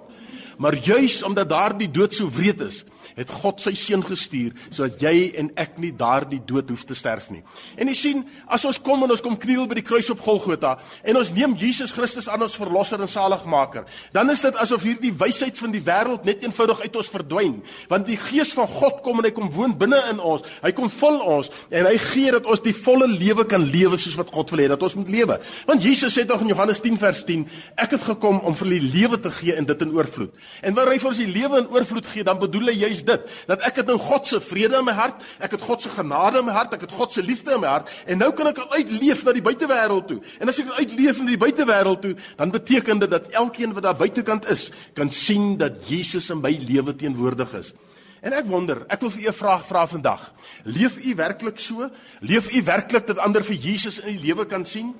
Maar 0.58 0.76
juis 0.76 1.22
omdat 1.24 1.50
daardie 1.50 1.92
dood 1.92 2.14
so 2.14 2.30
wreed 2.30 2.62
is, 2.62 2.84
het 3.18 3.32
God 3.42 3.62
sy 3.62 3.74
seun 3.78 4.04
gestuur 4.06 4.56
sodat 4.70 5.02
jy 5.04 5.32
en 5.40 5.50
ek 5.60 5.78
nie 5.82 5.92
daardie 5.96 6.42
dood 6.48 6.70
hoef 6.72 6.84
te 6.88 6.96
sterf 6.98 7.30
nie. 7.34 7.42
En 7.80 7.90
jy 7.90 7.96
sien, 7.98 8.24
as 8.52 8.66
ons 8.68 8.80
kom 8.82 9.04
en 9.06 9.14
ons 9.14 9.24
kom 9.24 9.38
kniel 9.40 9.68
by 9.70 9.80
die 9.80 9.86
kruis 9.86 10.10
op 10.14 10.22
Golgotha 10.24 10.78
en 11.04 11.20
ons 11.20 11.34
neem 11.36 11.56
Jesus 11.60 11.94
Christus 11.96 12.30
aan 12.32 12.44
ons 12.46 12.58
verlosser 12.58 13.02
en 13.02 13.12
saligmaker, 13.12 13.88
dan 14.16 14.32
is 14.34 14.44
dit 14.46 14.60
asof 14.62 14.86
hierdie 14.88 15.14
wysheid 15.18 15.60
van 15.60 15.76
die 15.76 15.84
wêreld 15.86 16.28
net 16.28 16.46
eenvoudig 16.46 16.86
uit 16.86 17.00
ons 17.02 17.12
verdwyn, 17.12 17.58
want 17.92 18.08
die 18.08 18.20
gees 18.20 18.54
van 18.58 18.70
God 18.72 19.02
kom 19.06 19.22
en 19.22 19.28
hy 19.28 19.34
kom 19.36 19.52
woon 19.54 19.76
binne 19.78 20.00
in 20.12 20.22
ons. 20.24 20.46
Hy 20.64 20.74
kom 20.78 20.90
vul 20.92 21.20
ons 21.38 21.52
en 21.72 21.90
hy 21.90 21.96
gee 22.12 22.34
dat 22.34 22.48
ons 22.50 22.64
die 22.64 22.76
volle 22.76 23.10
lewe 23.12 23.46
kan 23.50 23.64
lewe 23.66 24.00
soos 24.02 24.18
wat 24.20 24.32
God 24.34 24.54
wil 24.54 24.64
hê 24.64 24.70
dat 24.72 24.84
ons 24.86 24.98
moet 25.00 25.12
lewe. 25.12 25.40
Want 25.68 25.86
Jesus 25.86 26.16
sê 26.16 26.26
tog 26.28 26.44
in 26.46 26.52
Johannes 26.54 26.82
10 26.84 27.00
vers 27.02 27.24
10, 27.28 27.46
ek 27.82 27.98
het 27.98 28.08
gekom 28.12 28.42
om 28.48 28.58
vir 28.58 28.74
die 28.76 28.84
lewe 28.94 29.20
te 29.22 29.32
gee 29.34 29.56
en 29.58 29.68
dit 29.68 29.86
in 29.86 29.94
oorvloed. 29.96 30.34
En 30.62 30.74
wanneer 30.74 30.94
hy 30.94 31.00
vir 31.00 31.10
ons 31.10 31.22
die 31.22 31.32
lewe 31.32 31.60
in 31.62 31.70
oorvloed 31.74 32.08
gee, 32.08 32.24
dan 32.24 32.40
bedoel 32.40 32.72
hy 32.72 32.78
juis 32.86 33.02
is 33.02 33.06
dit 33.08 33.36
dat 33.50 33.64
ek 33.68 33.82
het 33.82 33.90
nou 33.90 33.98
God 34.02 34.30
se 34.30 34.40
vrede 34.44 34.80
in 34.80 34.88
my 34.88 34.96
hart, 34.96 35.22
ek 35.42 35.56
het 35.58 35.66
God 35.66 35.84
se 35.84 35.92
genade 35.94 36.42
in 36.42 36.48
my 36.48 36.56
hart, 36.56 36.76
ek 36.78 36.86
het 36.86 36.96
God 36.96 37.14
se 37.14 37.24
liefde 37.26 37.56
in 37.56 37.64
my 37.64 37.70
hart 37.72 37.92
en 38.06 38.22
nou 38.22 38.32
kan 38.38 38.52
ek 38.52 38.62
uitleef 38.78 39.24
na 39.26 39.36
die 39.36 39.46
buitewêreld 39.46 40.10
toe. 40.12 40.20
En 40.40 40.52
as 40.52 40.62
ek 40.62 40.74
uitleef 40.80 41.22
na 41.22 41.34
die 41.34 41.42
buitewêreld 41.42 42.04
toe, 42.06 42.16
dan 42.38 42.54
beteken 42.54 43.04
dit 43.04 43.12
dat 43.12 43.30
elkeen 43.44 43.76
wat 43.78 43.88
daar 43.88 43.98
buitekant 43.98 44.50
is, 44.54 44.70
kan 44.98 45.12
sien 45.12 45.56
dat 45.62 45.82
Jesus 45.90 46.30
in 46.34 46.42
my 46.44 46.54
lewe 46.68 46.96
teenwoordig 46.96 47.56
is. 47.60 47.74
En 48.22 48.36
ek 48.38 48.46
wonder, 48.46 48.84
ek 48.94 49.02
wil 49.02 49.10
vir 49.10 49.24
u 49.24 49.28
'n 49.30 49.34
vraag 49.34 49.64
vra 49.66 49.88
vandag. 49.88 50.34
Leef 50.64 50.98
u 51.06 51.16
werklik 51.16 51.60
so? 51.60 51.90
Leef 52.22 52.54
u 52.54 52.64
werklik 52.64 53.08
dat 53.08 53.18
ander 53.18 53.44
vir 53.44 53.56
Jesus 53.56 54.00
in 54.00 54.18
die 54.18 54.28
lewe 54.28 54.46
kan 54.46 54.66
sien? 54.66 54.94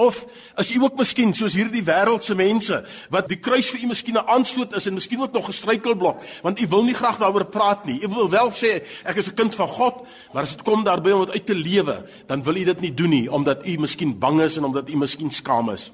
Of 0.00 0.24
as 0.56 0.70
u 0.72 0.80
ook 0.80 0.96
miskien 0.96 1.34
soos 1.36 1.54
hierdie 1.58 1.82
wêreldse 1.84 2.32
mense 2.38 2.78
wat 3.12 3.28
die 3.28 3.36
kruis 3.36 3.68
vir 3.68 3.84
u 3.84 3.90
miskien 3.92 4.16
'n 4.16 4.28
aanstoot 4.32 4.76
is 4.76 4.86
en 4.86 4.96
miskien 4.96 5.20
ook 5.20 5.32
nog 5.32 5.48
'n 5.48 5.52
struikelblok, 5.52 6.22
want 6.42 6.60
u 6.60 6.66
wil 6.68 6.84
nie 6.84 6.94
graag 6.94 7.18
daaroor 7.18 7.44
praat 7.44 7.84
nie. 7.84 8.00
U 8.02 8.08
wil 8.08 8.30
wel 8.30 8.50
sê 8.50 8.80
ek 9.04 9.16
is 9.16 9.28
'n 9.28 9.34
kind 9.34 9.54
van 9.54 9.68
God, 9.68 10.06
maar 10.32 10.42
as 10.42 10.56
dit 10.56 10.62
kom 10.62 10.84
daarby 10.84 11.10
om 11.10 11.24
dit 11.26 11.34
uit 11.34 11.46
te 11.46 11.54
lewe, 11.54 12.06
dan 12.26 12.42
wil 12.42 12.56
u 12.56 12.64
dit 12.64 12.80
nie 12.80 12.94
doen 12.94 13.10
nie 13.10 13.32
omdat 13.32 13.66
u 13.66 13.76
miskien 13.78 14.18
bang 14.18 14.40
is 14.40 14.56
en 14.56 14.64
omdat 14.64 14.88
u 14.90 14.96
miskien 14.96 15.30
skaam 15.30 15.70
is. 15.70 15.92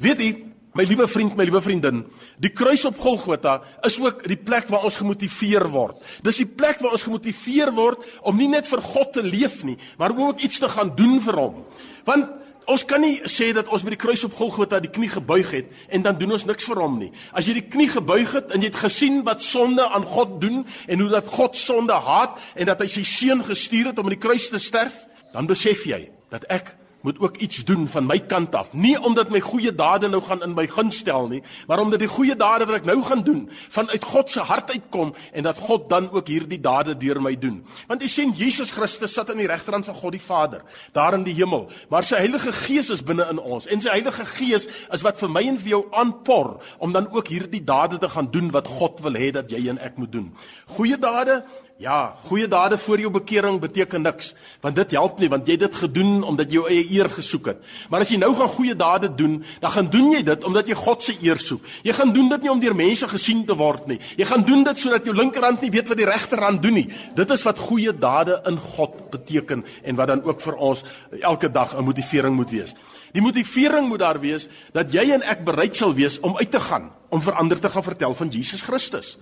Weet 0.00 0.20
u, 0.20 0.44
my 0.74 0.84
liewe 0.84 1.08
vriend, 1.08 1.36
my 1.36 1.44
liewe 1.44 1.62
vriendin, 1.62 2.04
die 2.36 2.50
kruis 2.50 2.84
op 2.84 2.98
Golgotha 2.98 3.62
is 3.82 4.00
ook 4.00 4.26
die 4.28 4.36
plek 4.36 4.68
waar 4.68 4.84
ons 4.84 4.96
gemotiveer 4.96 5.68
word. 5.68 5.96
Dis 6.22 6.36
die 6.36 6.46
plek 6.46 6.80
waar 6.80 6.92
ons 6.92 7.02
gemotiveer 7.02 7.72
word 7.72 7.98
om 8.22 8.36
nie 8.36 8.48
net 8.48 8.68
vir 8.68 8.82
God 8.82 9.12
te 9.12 9.22
leef 9.22 9.62
nie, 9.64 9.78
maar 9.98 10.12
ook 10.16 10.40
iets 10.40 10.58
te 10.58 10.68
gaan 10.68 10.92
doen 10.96 11.20
vir 11.20 11.34
hom. 11.34 11.64
Want 12.04 12.28
Ons 12.66 12.82
kan 12.84 13.00
nie 13.00 13.20
sê 13.30 13.52
dat 13.54 13.68
ons 13.70 13.84
by 13.86 13.92
die 13.94 14.00
kruis 14.00 14.24
op 14.26 14.34
Golgotha 14.34 14.80
die 14.82 14.90
knie 14.90 15.10
gebuig 15.12 15.52
het 15.54 15.68
en 15.86 16.02
dan 16.02 16.16
doen 16.18 16.34
ons 16.34 16.46
niks 16.48 16.66
vir 16.66 16.80
hom 16.82 16.96
nie. 16.98 17.12
As 17.30 17.46
jy 17.46 17.54
die 17.60 17.68
knie 17.70 17.86
gebuig 17.92 18.32
het 18.34 18.54
en 18.54 18.64
jy 18.64 18.72
het 18.72 18.80
gesien 18.80 19.20
wat 19.26 19.44
sonde 19.46 19.86
aan 19.86 20.06
God 20.06 20.40
doen 20.42 20.64
en 20.66 21.04
hoe 21.04 21.10
dat 21.12 21.30
God 21.30 21.54
sonde 21.58 21.94
haat 21.94 22.40
en 22.58 22.66
dat 22.66 22.82
hy 22.82 22.88
sy 22.90 23.04
seun 23.06 23.44
gestuur 23.46 23.92
het 23.92 24.02
om 24.02 24.10
aan 24.10 24.16
die 24.16 24.22
kruis 24.22 24.48
te 24.50 24.58
sterf, 24.58 24.96
dan 25.30 25.46
besef 25.46 25.86
jy 25.86 26.08
dat 26.34 26.48
ek 26.50 26.74
moet 27.06 27.18
ook 27.22 27.36
iets 27.36 27.64
doen 27.64 27.86
van 27.88 28.06
my 28.06 28.18
kant 28.18 28.54
af. 28.54 28.72
Nie 28.72 28.96
omdat 28.98 29.30
my 29.30 29.40
goeie 29.40 29.70
dade 29.74 30.08
nou 30.10 30.18
gaan 30.26 30.42
in 30.42 30.54
my 30.58 30.66
guns 30.66 30.98
stel 31.04 31.28
nie, 31.30 31.42
maar 31.66 31.78
omdat 31.78 32.02
die 32.02 32.10
goeie 32.10 32.34
dade 32.36 32.66
wat 32.66 32.80
ek 32.80 32.88
nou 32.88 32.98
gaan 33.06 33.22
doen 33.22 33.44
vanuit 33.70 34.04
God 34.04 34.30
se 34.30 34.42
hart 34.42 34.72
uitkom 34.74 35.12
en 35.32 35.46
dat 35.46 35.60
God 35.68 35.86
dan 35.88 36.08
ook 36.10 36.26
hierdie 36.26 36.58
dade 36.60 36.96
deur 36.98 37.20
my 37.22 37.36
doen. 37.38 37.60
Want 37.86 38.02
jy 38.02 38.10
sien 38.10 38.32
Jesus 38.34 38.72
Christus 38.74 39.14
sit 39.14 39.30
aan 39.30 39.38
die 39.38 39.46
regterhand 39.46 39.86
van 39.86 39.94
God 39.94 40.16
die 40.16 40.22
Vader, 40.22 40.64
daar 40.96 41.14
in 41.14 41.22
die 41.26 41.36
hemel, 41.36 41.68
maar 41.92 42.02
sy 42.06 42.18
Heilige 42.24 42.50
Gees 42.52 42.90
is 42.90 43.04
binne 43.06 43.28
in 43.30 43.38
ons 43.38 43.68
en 43.70 43.84
sy 43.84 43.92
Heilige 43.94 44.26
Gees 44.32 44.66
is 44.66 45.04
wat 45.06 45.20
vir 45.22 45.30
my 45.30 45.44
en 45.46 45.60
vir 45.62 45.76
jou 45.76 45.82
aanpor 45.94 46.56
om 46.82 46.96
dan 46.96 47.06
ook 47.14 47.30
hierdie 47.30 47.62
dade 47.62 48.00
te 48.02 48.10
gaan 48.10 48.32
doen 48.34 48.50
wat 48.50 48.66
God 48.80 48.98
wil 49.06 49.14
hê 49.14 49.30
dat 49.36 49.52
jy 49.54 49.62
en 49.70 49.78
ek 49.78 50.02
moet 50.02 50.10
doen. 50.10 50.32
Goeie 50.74 50.98
dade 50.98 51.44
Ja, 51.76 52.16
goeie 52.24 52.46
dade 52.48 52.78
voor 52.80 53.00
jou 53.02 53.10
bekering 53.12 53.58
beteken 53.60 54.00
niks, 54.02 54.30
want 54.64 54.78
dit 54.78 54.94
help 54.96 55.18
nie 55.20 55.28
want 55.28 55.44
jy 55.44 55.58
het 55.58 55.66
dit 55.66 55.74
gedoen 55.76 56.22
omdat 56.24 56.48
jy 56.48 56.56
jou 56.56 56.70
eie 56.72 56.86
eer 56.96 57.10
gesoek 57.12 57.50
het. 57.50 57.58
Maar 57.92 58.00
as 58.00 58.12
jy 58.14 58.16
nou 58.22 58.30
gaan 58.38 58.48
goeie 58.48 58.72
dade 58.72 59.10
doen, 59.12 59.34
dan 59.60 59.74
gaan 59.74 59.90
doen 59.92 60.08
jy 60.14 60.22
dit 60.24 60.46
omdat 60.48 60.70
jy 60.72 60.76
God 60.78 61.04
se 61.04 61.12
eer 61.20 61.36
soek. 61.36 61.68
Jy 61.84 61.92
gaan 61.98 62.14
doen 62.16 62.32
dit 62.32 62.46
nie 62.46 62.52
om 62.54 62.62
deur 62.64 62.78
mense 62.78 63.08
gesien 63.10 63.44
te 63.44 63.58
word 63.60 63.90
nie. 63.92 63.98
Jy 64.16 64.24
gaan 64.24 64.46
doen 64.48 64.64
dit 64.64 64.80
sodat 64.80 65.04
jou 65.04 65.12
linkerhand 65.18 65.60
nie 65.60 65.70
weet 65.74 65.92
wat 65.92 66.00
die 66.00 66.08
regterhand 66.08 66.64
doen 66.64 66.78
nie. 66.80 66.86
Dit 67.18 67.36
is 67.36 67.44
wat 67.44 67.60
goeie 67.68 67.92
dade 67.92 68.40
in 68.48 68.56
God 68.56 68.96
beteken 69.12 69.66
en 69.84 70.00
wat 70.00 70.14
dan 70.14 70.24
ook 70.24 70.40
vir 70.48 70.56
ons 70.56 70.84
elke 71.20 71.52
dag 71.52 71.76
'n 71.76 71.84
motivering 71.84 72.36
moet 72.40 72.56
wees. 72.56 72.72
Die 73.12 73.22
motivering 73.22 73.88
moet 73.88 74.00
daar 74.00 74.20
wees 74.20 74.48
dat 74.72 74.92
jy 74.92 75.10
en 75.12 75.22
ek 75.22 75.44
bereid 75.44 75.76
sal 75.76 75.94
wees 75.94 76.20
om 76.20 76.36
uit 76.36 76.50
te 76.50 76.60
gaan, 76.60 76.90
om 77.16 77.24
vir 77.24 77.38
ander 77.40 77.60
te 77.60 77.70
gaan 77.72 77.84
vertel 77.86 78.14
van 78.14 78.30
Jesus 78.32 78.62
Christus. 78.66 79.14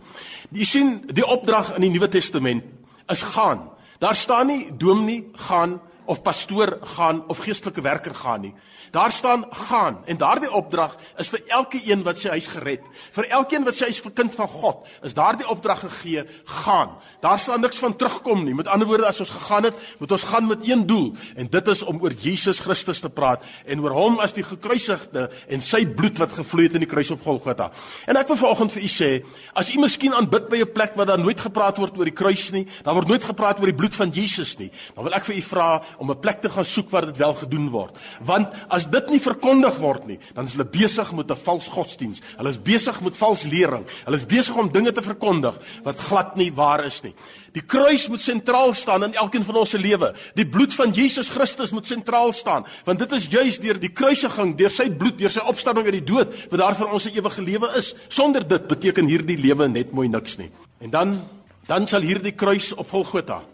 Jy 0.51 0.67
sien, 0.67 0.95
die 1.15 1.27
opdrag 1.27 1.75
in 1.77 1.87
die 1.87 1.93
Nuwe 1.95 2.11
Testament 2.11 2.67
is 3.13 3.23
gaan. 3.35 3.69
Daar 4.03 4.17
staan 4.19 4.51
nie 4.51 4.73
dominee 4.75 5.29
gaan 5.47 5.79
of 6.07 6.23
pastoor 6.23 6.79
gaan 6.97 7.25
of 7.29 7.39
geestelike 7.39 7.81
werker 7.81 8.15
gaan 8.15 8.41
nie. 8.41 8.55
Daar 8.95 9.13
staan 9.13 9.45
gaan 9.51 9.99
en 10.05 10.17
daardie 10.17 10.53
opdrag 10.53 10.97
is 11.19 11.29
vir 11.29 11.41
elke 11.47 11.81
een 11.83 12.05
wat 12.07 12.21
sy 12.21 12.29
huis 12.37 12.47
gered. 12.47 12.85
Vir 13.17 13.27
elkeen 13.39 13.65
wat 13.67 13.75
sy 13.75 13.89
is 13.91 14.03
'n 14.05 14.13
kind 14.13 14.35
van 14.35 14.49
God, 14.49 14.87
is 15.03 15.15
daardie 15.15 15.49
opdrag 15.49 15.81
gegee, 15.81 16.25
gaan. 16.45 16.91
Daar 17.21 17.39
staan 17.39 17.61
niks 17.61 17.77
van 17.77 17.97
terugkom 17.97 18.45
nie. 18.45 18.55
Met 18.55 18.69
ander 18.69 18.87
woorde, 18.87 19.07
as 19.07 19.21
ons 19.21 19.31
gegaan 19.31 19.65
het, 19.65 19.75
moet 19.99 20.13
ons 20.13 20.23
gaan 20.23 20.47
met 20.47 20.69
een 20.69 20.87
doel 20.87 21.15
en 21.37 21.47
dit 21.51 21.69
is 21.69 21.83
om 21.83 22.03
oor 22.03 22.13
Jesus 22.13 22.59
Christus 22.59 23.01
te 23.01 23.11
praat 23.11 23.43
en 23.65 23.81
oor 23.81 23.91
hom 23.91 24.19
as 24.19 24.33
die 24.33 24.45
gekruisigde 24.45 25.31
en 25.49 25.61
sy 25.61 25.87
bloed 25.87 26.19
wat 26.19 26.33
gevloei 26.33 26.67
het 26.67 26.75
in 26.75 26.81
die 26.81 26.89
kruis 26.89 27.11
op 27.11 27.23
Golgotha. 27.23 27.71
En 28.07 28.17
ek 28.17 28.29
wil 28.29 28.37
vanoggend 28.37 28.73
vir 28.73 28.83
u 28.83 28.87
sê, 28.87 29.25
as 29.55 29.75
u 29.75 29.81
miskien 29.81 30.15
aanbid 30.15 30.49
by 30.49 30.57
'n 30.57 30.73
plek 30.73 30.95
waar 30.95 31.07
daar 31.07 31.19
nooit 31.19 31.41
gepraat 31.41 31.77
word 31.77 31.99
oor 31.99 32.05
die 32.05 32.15
kruis 32.15 32.51
nie, 32.51 32.67
daar 32.85 32.95
word 32.95 33.09
nooit 33.09 33.25
gepraat 33.25 33.59
oor 33.59 33.67
die 33.67 33.75
bloed 33.75 33.95
van 33.95 34.11
Jesus 34.11 34.59
nie, 34.59 34.71
dan 34.95 35.05
wil 35.05 35.15
ek 35.15 35.25
vir 35.25 35.37
u 35.37 35.41
vra 35.43 35.83
om 35.99 36.11
'n 36.11 36.21
plek 36.21 36.41
te 36.41 36.51
gaan 36.51 36.65
soek 36.65 36.91
waar 36.91 37.07
dit 37.07 37.17
wel 37.17 37.35
gedoen 37.35 37.71
word. 37.71 37.99
Want 38.23 38.49
as 38.69 38.87
dit 38.87 39.11
nie 39.11 39.21
verkondig 39.21 39.77
word 39.77 40.07
nie, 40.07 40.19
dan 40.35 40.45
is 40.45 40.53
hulle 40.53 40.65
besig 40.65 41.13
met 41.13 41.31
'n 41.31 41.37
vals 41.37 41.69
godsdiens. 41.69 42.21
Hulle 42.37 42.49
is 42.49 42.63
besig 42.63 43.01
met 43.01 43.17
vals 43.17 43.43
lering. 43.43 43.87
Hulle 44.05 44.17
is 44.17 44.27
besig 44.27 44.57
om 44.57 44.73
dinge 44.73 44.93
te 44.93 45.03
verkondig 45.03 45.55
wat 45.83 45.99
glad 45.99 46.37
nie 46.37 46.53
waar 46.53 46.85
is 46.85 47.03
nie. 47.03 47.15
Die 47.53 47.63
kruis 47.63 48.09
moet 48.09 48.21
sentraal 48.21 48.75
staan 48.75 49.05
in 49.05 49.15
elkeen 49.15 49.45
van 49.45 49.57
ons 49.57 49.71
se 49.71 49.79
lewe. 49.79 50.15
Die 50.35 50.47
bloed 50.47 50.75
van 50.75 50.91
Jesus 50.91 51.29
Christus 51.29 51.71
moet 51.71 51.87
sentraal 51.87 52.33
staan, 52.33 52.67
want 52.85 52.99
dit 52.99 53.13
is 53.13 53.29
juis 53.31 53.59
deur 53.59 53.79
die 53.81 53.93
kruisiging, 53.93 54.57
deur 54.57 54.71
sy 54.71 54.91
bloed, 54.91 55.19
deur 55.19 55.31
sy 55.31 55.41
opstanding 55.47 55.87
uit 55.87 56.01
die 56.01 56.13
dood 56.13 56.35
wat 56.51 56.59
daar 56.59 56.75
vir 56.75 56.93
ons 56.93 57.07
'n 57.07 57.15
ewige 57.15 57.43
lewe 57.43 57.69
is. 57.79 57.95
Sonder 58.09 58.49
dit 58.49 58.67
beteken 58.67 59.07
hierdie 59.07 59.39
lewe 59.39 59.69
net 59.69 59.93
mooi 59.93 60.09
niks 60.09 60.37
nie. 60.39 60.51
En 60.81 60.91
dan 60.91 61.29
dan 61.67 61.87
sal 61.87 62.01
hierdie 62.01 62.33
kruis 62.33 62.75
op 62.75 62.91
Golgotha 62.91 63.45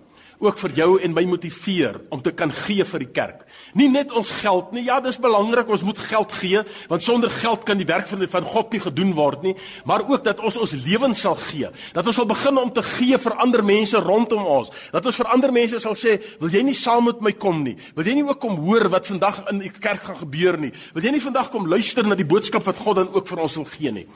ook 0.40 0.58
vir 0.62 0.72
jou 0.78 0.88
en 1.04 1.12
my 1.14 1.24
motiveer 1.28 1.98
om 2.12 2.22
te 2.24 2.32
kan 2.32 2.52
gee 2.64 2.84
vir 2.88 3.04
die 3.04 3.10
kerk. 3.12 3.42
Nie 3.76 3.90
net 3.92 4.12
ons 4.16 4.30
geld 4.40 4.72
nie. 4.72 4.86
Ja, 4.88 4.98
dis 5.04 5.20
belangrik, 5.20 5.68
ons 5.68 5.84
moet 5.84 6.00
geld 6.00 6.32
gee, 6.40 6.62
want 6.88 7.04
sonder 7.04 7.32
geld 7.32 7.66
kan 7.68 7.80
die 7.80 7.88
werk 7.88 8.08
van 8.08 8.24
van 8.30 8.46
God 8.48 8.72
nie 8.72 8.80
gedoen 8.80 9.12
word 9.16 9.44
nie, 9.44 9.54
maar 9.88 10.04
ook 10.08 10.24
dat 10.24 10.40
ons 10.44 10.56
ons 10.60 10.72
lewens 10.84 11.20
sal 11.20 11.36
gee. 11.40 11.68
Dat 11.96 12.06
ons 12.06 12.16
sal 12.16 12.28
begin 12.28 12.58
om 12.60 12.72
te 12.72 12.84
gee 12.96 13.18
vir 13.20 13.36
ander 13.44 13.64
mense 13.64 14.00
rondom 14.00 14.46
ons. 14.46 14.72
Dat 14.94 15.06
ons 15.06 15.20
vir 15.20 15.30
ander 15.34 15.52
mense 15.52 15.80
sal 15.80 15.96
sê, 15.96 16.20
"Wil 16.40 16.50
jy 16.50 16.62
nie 16.62 16.74
saam 16.74 17.04
met 17.04 17.20
my 17.20 17.32
kom 17.32 17.62
nie? 17.62 17.76
Wil 17.94 18.04
jy 18.04 18.14
nie 18.14 18.28
ook 18.28 18.40
kom 18.40 18.56
hoor 18.56 18.88
wat 18.88 19.06
vandag 19.06 19.50
in 19.50 19.58
die 19.58 19.70
kerk 19.70 20.02
gaan 20.02 20.16
gebeur 20.16 20.58
nie? 20.58 20.72
Wil 20.94 21.02
jy 21.02 21.10
nie 21.10 21.20
vandag 21.20 21.50
kom 21.50 21.66
luister 21.66 22.06
na 22.06 22.14
die 22.14 22.24
boodskap 22.24 22.64
wat 22.64 22.76
God 22.76 22.96
dan 22.96 23.08
ook 23.12 23.26
vir 23.28 23.38
ons 23.38 23.54
wil 23.54 23.64
gee 23.64 23.92
nie?" 23.92 24.06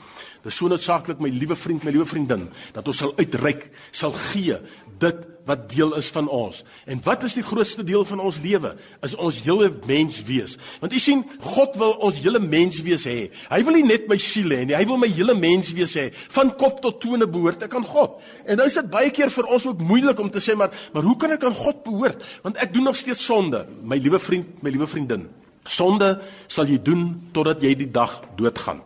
Dis 0.43 0.55
so 0.55 0.67
noodsaaklik 0.67 1.19
my 1.19 1.29
liewe 1.29 1.55
vriend, 1.55 1.83
my 1.83 1.91
liewe 1.91 2.05
vriendin, 2.05 2.49
dat 2.73 2.87
ons 2.87 2.97
sal 2.97 3.13
uitreik, 3.17 3.69
sal 3.91 4.11
gee 4.11 4.59
dit 4.99 5.23
wat 5.45 5.67
deel 5.69 5.93
is 5.99 6.07
van 6.09 6.27
ons. 6.33 6.63
En 6.89 6.99
wat 7.05 7.23
is 7.27 7.35
die 7.37 7.43
grootste 7.45 7.83
deel 7.85 8.05
van 8.05 8.19
ons 8.19 8.39
lewe? 8.41 8.71
Is 9.05 9.13
ons 9.21 9.37
hele 9.45 9.69
mens 9.85 10.17
wees. 10.25 10.55
Want 10.81 10.93
u 10.93 11.01
sien, 11.01 11.21
God 11.39 11.77
wil 11.77 11.93
ons 12.07 12.17
hele 12.23 12.41
mens 12.41 12.79
wees 12.85 13.05
hê. 13.05 13.29
Hy 13.51 13.61
wil 13.67 13.77
nie 13.77 13.85
net 13.85 14.09
my 14.09 14.17
siel 14.21 14.49
hê 14.55 14.63
nie, 14.65 14.77
hy 14.77 14.83
wil 14.89 14.99
my 15.01 15.09
hele 15.13 15.37
mens 15.37 15.69
wees 15.77 15.93
hê. 15.99 16.07
Van 16.33 16.49
kop 16.57 16.81
tot 16.83 16.97
tone 17.03 17.29
behoort 17.29 17.67
ek 17.67 17.77
aan 17.77 17.85
God. 17.85 18.17
En 18.49 18.57
nou 18.59 18.67
is 18.69 18.79
dit 18.81 18.91
baie 18.91 19.13
keer 19.13 19.33
vir 19.33 19.51
ons 19.53 19.69
ook 19.69 19.85
moeilik 19.85 20.19
om 20.21 20.33
te 20.33 20.41
sê 20.43 20.57
maar, 20.57 20.73
maar 20.95 21.05
hoe 21.05 21.17
kan 21.21 21.37
ek 21.37 21.45
aan 21.45 21.57
God 21.61 21.83
behoort? 21.85 22.25
Want 22.45 22.61
ek 22.65 22.73
doen 22.73 22.89
nog 22.89 22.97
steeds 22.97 23.25
sonde. 23.25 23.65
My 23.85 24.01
liewe 24.01 24.21
vriend, 24.21 24.63
my 24.65 24.73
liewe 24.73 24.89
vriendin. 24.89 25.29
Sonde 25.65 26.15
sal 26.49 26.69
jy 26.69 26.81
doen 26.81 27.09
totdat 27.33 27.61
jy 27.65 27.75
die 27.77 27.91
dag 27.93 28.17
doodgaan. 28.37 28.81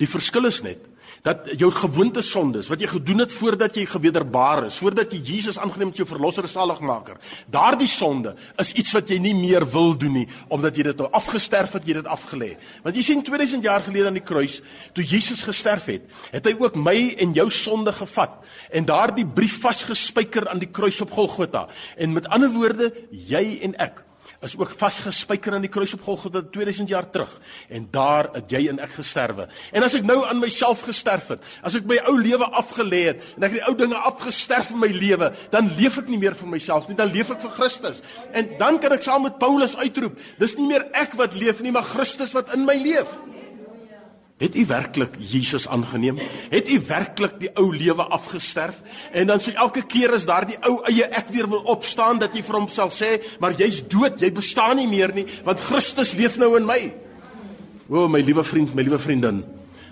Die 0.00 0.08
verskil 0.08 0.48
is 0.48 0.62
net 0.64 0.87
dat 1.26 1.48
jou 1.58 1.70
gewoonte 1.74 2.22
sondes 2.22 2.68
wat 2.70 2.82
jy 2.82 2.90
gedoen 2.90 3.24
het 3.24 3.34
voordat 3.34 3.76
jy 3.76 3.84
gewederbaar 3.88 4.66
is, 4.68 4.78
voordat 4.80 5.12
jy 5.12 5.20
Jesus 5.34 5.58
aangeneem 5.58 5.90
het 5.90 5.98
as 5.98 6.02
jou 6.04 6.08
verlosser 6.10 6.46
en 6.46 6.52
saligmaker. 6.52 7.18
Daardie 7.50 7.88
sonde 7.90 8.34
is 8.60 8.72
iets 8.78 8.94
wat 8.96 9.10
jy 9.10 9.18
nie 9.22 9.34
meer 9.36 9.66
wil 9.72 9.94
doen 9.98 10.20
nie 10.20 10.26
omdat 10.54 10.76
jy 10.76 10.88
dit 10.90 11.02
nou 11.02 11.10
afgesterf 11.16 11.76
het, 11.76 11.86
jy 11.86 11.98
dit 11.98 12.10
afgelê. 12.10 12.50
Want 12.84 12.96
jy 12.96 13.04
sien 13.06 13.22
2000 13.26 13.64
jaar 13.66 13.84
gelede 13.84 14.10
aan 14.10 14.18
die 14.18 14.24
kruis, 14.24 14.60
toe 14.96 15.04
Jesus 15.04 15.42
gesterf 15.46 15.88
het, 15.90 16.08
het 16.32 16.46
hy 16.46 16.54
ook 16.58 16.76
my 16.78 16.96
en 17.20 17.34
jou 17.36 17.48
sonde 17.54 17.92
gevat 17.96 18.38
en 18.72 18.88
daardie 18.88 19.26
brief 19.26 19.60
vasgespijker 19.62 20.48
aan 20.48 20.62
die 20.62 20.70
kruis 20.70 21.00
op 21.04 21.14
Golgotha. 21.14 21.66
En 21.96 22.12
met 22.16 22.28
ander 22.28 22.52
woorde, 22.54 22.92
jy 23.10 23.58
en 23.66 23.76
ek 23.82 24.04
is 24.46 24.54
ook 24.58 24.70
vasgespijker 24.78 25.56
aan 25.56 25.64
die 25.64 25.70
kruis 25.72 25.94
op 25.96 26.04
Golgotha 26.06 26.42
2000 26.54 26.88
jaar 26.88 27.06
terug 27.10 27.32
en 27.74 27.88
daar 27.90 28.28
het 28.36 28.50
jy 28.54 28.68
en 28.70 28.78
ek 28.84 28.92
gesterwe. 28.98 29.48
En 29.74 29.82
as 29.82 29.96
ek 29.98 30.06
nou 30.06 30.20
aan 30.26 30.38
myself 30.38 30.84
gesterf 30.86 31.32
het, 31.34 31.46
as 31.66 31.78
ek 31.78 31.88
my 31.90 31.98
ou 32.10 32.14
lewe 32.20 32.46
afgelê 32.60 33.02
het 33.10 33.24
en 33.36 33.48
ek 33.48 33.56
het 33.56 33.58
die 33.58 33.66
ou 33.66 33.74
dinge 33.78 33.98
afgesterf 34.10 34.70
in 34.74 34.82
my 34.84 34.92
lewe, 34.94 35.32
dan 35.54 35.72
leef 35.78 35.98
ek 36.02 36.12
nie 36.12 36.20
meer 36.22 36.38
vir 36.38 36.52
myself 36.54 36.86
nie, 36.88 36.98
dan 36.98 37.10
leef 37.14 37.32
ek 37.34 37.42
vir 37.48 37.56
Christus. 37.56 38.02
En 38.30 38.54
dan 38.60 38.78
kan 38.82 38.94
ek 38.94 39.06
saam 39.06 39.26
met 39.26 39.40
Paulus 39.42 39.74
uitroep, 39.80 40.20
dis 40.38 40.54
nie 40.60 40.70
meer 40.70 40.86
ek 40.94 41.18
wat 41.18 41.34
leef 41.38 41.64
nie, 41.64 41.74
maar 41.74 41.86
Christus 41.86 42.34
wat 42.36 42.54
in 42.54 42.66
my 42.68 42.78
leef. 42.78 43.10
Het 44.38 44.56
u 44.56 44.66
werklik 44.66 45.16
Jesus 45.18 45.68
aangeneem? 45.68 46.18
Het 46.50 46.70
u 46.70 46.80
werklik 46.86 47.40
die 47.40 47.50
ou 47.58 47.76
lewe 47.76 48.02
afgesterf? 48.02 48.80
En 49.12 49.26
dan 49.26 49.42
sê 49.42 49.54
elke 49.58 49.82
keer 49.82 50.14
as 50.14 50.28
daardie 50.30 50.60
ou 50.62 50.76
eie 50.86 51.08
ek 51.10 51.32
weer 51.34 51.48
wil 51.50 51.64
opstaan 51.66 52.20
dat 52.22 52.36
jy 52.36 52.44
vir 52.46 52.58
hom 52.60 52.68
sal 52.70 52.92
sê, 52.94 53.16
maar 53.42 53.56
jy's 53.58 53.82
dood, 53.90 54.20
jy 54.22 54.30
bestaan 54.32 54.78
nie 54.78 54.86
meer 54.86 55.10
nie, 55.16 55.26
want 55.44 55.64
Christus 55.66 56.14
leef 56.14 56.38
nou 56.38 56.52
in 56.56 56.68
my. 56.68 56.78
O 57.90 58.06
my 58.06 58.22
liewe 58.22 58.44
vriend, 58.46 58.76
my 58.78 58.86
liewe 58.86 59.00
vriendin. 59.02 59.42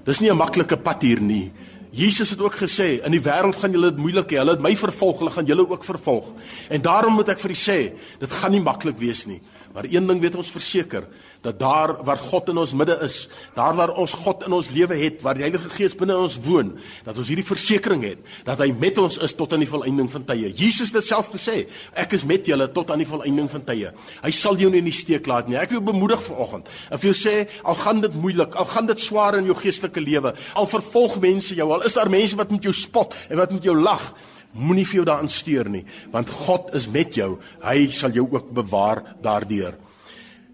Dis 0.06 0.20
nie 0.20 0.30
'n 0.30 0.38
maklike 0.38 0.76
pad 0.76 1.02
hier 1.02 1.20
nie. 1.20 1.50
Jesus 1.90 2.30
het 2.30 2.40
ook 2.40 2.54
gesê, 2.54 3.02
in 3.04 3.12
die 3.12 3.20
wêreld 3.20 3.56
gaan 3.56 3.72
julle 3.72 3.90
dit 3.90 3.98
moeilik 3.98 4.30
hê. 4.30 4.38
Hulle 4.38 4.52
het 4.52 4.60
my 4.60 4.76
vervolg, 4.76 5.18
hulle 5.18 5.30
gaan 5.30 5.46
julle 5.46 5.68
ook 5.68 5.84
vervolg. 5.84 6.26
En 6.68 6.82
daarom 6.82 7.14
moet 7.14 7.28
ek 7.28 7.40
vir 7.40 7.50
u 7.50 7.54
sê, 7.54 7.92
dit 8.20 8.30
gaan 8.30 8.52
nie 8.52 8.60
maklik 8.60 8.98
wees 8.98 9.26
nie. 9.26 9.40
Maar 9.76 9.84
een 9.92 10.06
ding 10.08 10.22
weet 10.22 10.38
ons 10.40 10.48
verseker, 10.48 11.04
dat 11.44 11.58
daar 11.60 11.90
waar 12.04 12.16
God 12.16 12.48
in 12.48 12.56
ons 12.62 12.70
midde 12.72 12.94
is, 13.04 13.26
daar 13.52 13.74
waar 13.76 13.90
ons 14.00 14.14
God 14.16 14.46
in 14.46 14.54
ons 14.56 14.70
lewe 14.72 14.96
het, 14.96 15.18
waar 15.20 15.36
die 15.36 15.44
Heilige 15.44 15.68
Gees 15.74 15.92
binne 15.98 16.14
ons 16.16 16.38
woon, 16.46 16.70
dat 17.04 17.18
ons 17.20 17.28
hierdie 17.28 17.44
versekering 17.44 18.06
het 18.06 18.22
dat 18.46 18.62
hy 18.62 18.70
met 18.72 18.96
ons 19.02 19.18
is 19.20 19.34
tot 19.36 19.52
aan 19.52 19.60
die 19.60 19.68
volëinding 19.68 20.08
van 20.08 20.24
tye. 20.24 20.48
Jesus 20.56 20.88
het 20.88 21.02
dit 21.02 21.08
self 21.10 21.28
gesê, 21.34 21.58
ek 21.92 22.16
is 22.16 22.24
met 22.24 22.48
julle 22.48 22.70
tot 22.72 22.88
aan 22.94 23.02
die 23.04 23.08
volëinding 23.10 23.50
van 23.52 23.66
tye. 23.68 23.90
Hy 24.22 24.32
sal 24.32 24.56
jou 24.56 24.70
nie 24.72 24.80
in 24.80 24.88
die 24.88 24.96
steek 24.96 25.28
laat 25.28 25.50
nie. 25.50 25.58
Ek 25.60 25.74
wil 25.76 25.84
bemoedig 25.84 26.24
vanoggend. 26.24 26.70
Ek 26.96 27.02
wil 27.04 27.16
sê, 27.18 27.34
al 27.68 27.76
gaan 27.82 28.00
dit 28.06 28.16
moeilik, 28.16 28.56
al 28.56 28.70
gaan 28.72 28.88
dit 28.88 29.04
swaar 29.04 29.36
in 29.42 29.50
jou 29.50 29.58
geestelike 29.60 30.00
lewe, 30.00 30.32
al 30.56 30.70
vervolg 30.72 31.20
mense 31.20 31.52
jou, 31.52 31.68
al 31.76 31.84
is 31.84 31.98
daar 31.98 32.08
mense 32.12 32.40
wat 32.40 32.54
met 32.54 32.64
jou 32.64 32.72
spot 32.72 33.12
en 33.28 33.44
wat 33.44 33.52
met 33.52 33.68
jou 33.68 33.76
lag, 33.76 34.08
Moenie 34.56 34.86
vir 34.88 35.00
jou 35.00 35.04
daarin 35.08 35.30
steur 35.32 35.68
nie, 35.68 35.84
want 36.12 36.30
God 36.30 36.72
is 36.74 36.88
met 36.88 37.14
jou. 37.14 37.36
Hy 37.62 37.90
sal 37.92 38.14
jou 38.16 38.26
ook 38.32 38.50
bewaar 38.56 39.02
daardeur. 39.22 39.76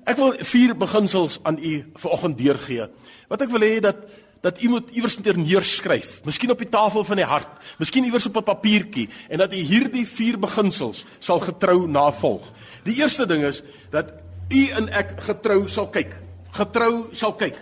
Ek 0.02 0.18
wil 0.18 0.35
vier 0.42 0.75
beginsels 0.75 1.38
aan 1.47 1.61
u 1.62 1.76
vanoggend 2.02 2.38
deurgee. 2.38 2.88
Wat 3.30 3.44
ek 3.44 3.54
wil 3.54 3.66
hê 3.66 3.78
dat 3.82 4.02
dat 4.42 4.59
u 4.59 4.68
moet 4.68 4.88
iewers 4.90 5.21
neerskryf, 5.23 6.16
miskien 6.26 6.50
op 6.50 6.59
die 6.59 6.66
tafel 6.66 7.04
van 7.06 7.21
die 7.21 7.26
hart, 7.30 7.50
miskien 7.78 8.04
iewers 8.04 8.26
op 8.26 8.37
'n 8.37 8.42
papiertjie 8.42 9.09
en 9.28 9.38
dat 9.38 9.52
u 9.54 9.56
hierdie 9.56 10.06
vier 10.06 10.38
beginsels 10.38 11.04
sal 11.18 11.38
getrou 11.38 11.87
navolg. 11.87 12.50
Die 12.82 12.99
eerste 12.99 13.26
ding 13.26 13.44
is 13.44 13.62
dat 13.90 14.11
u 14.50 14.66
en 14.66 14.88
ek 14.88 15.21
getrou 15.21 15.68
sal 15.68 15.88
kyk. 15.88 16.16
Getrou 16.50 17.06
sal 17.12 17.35
kyk. 17.35 17.54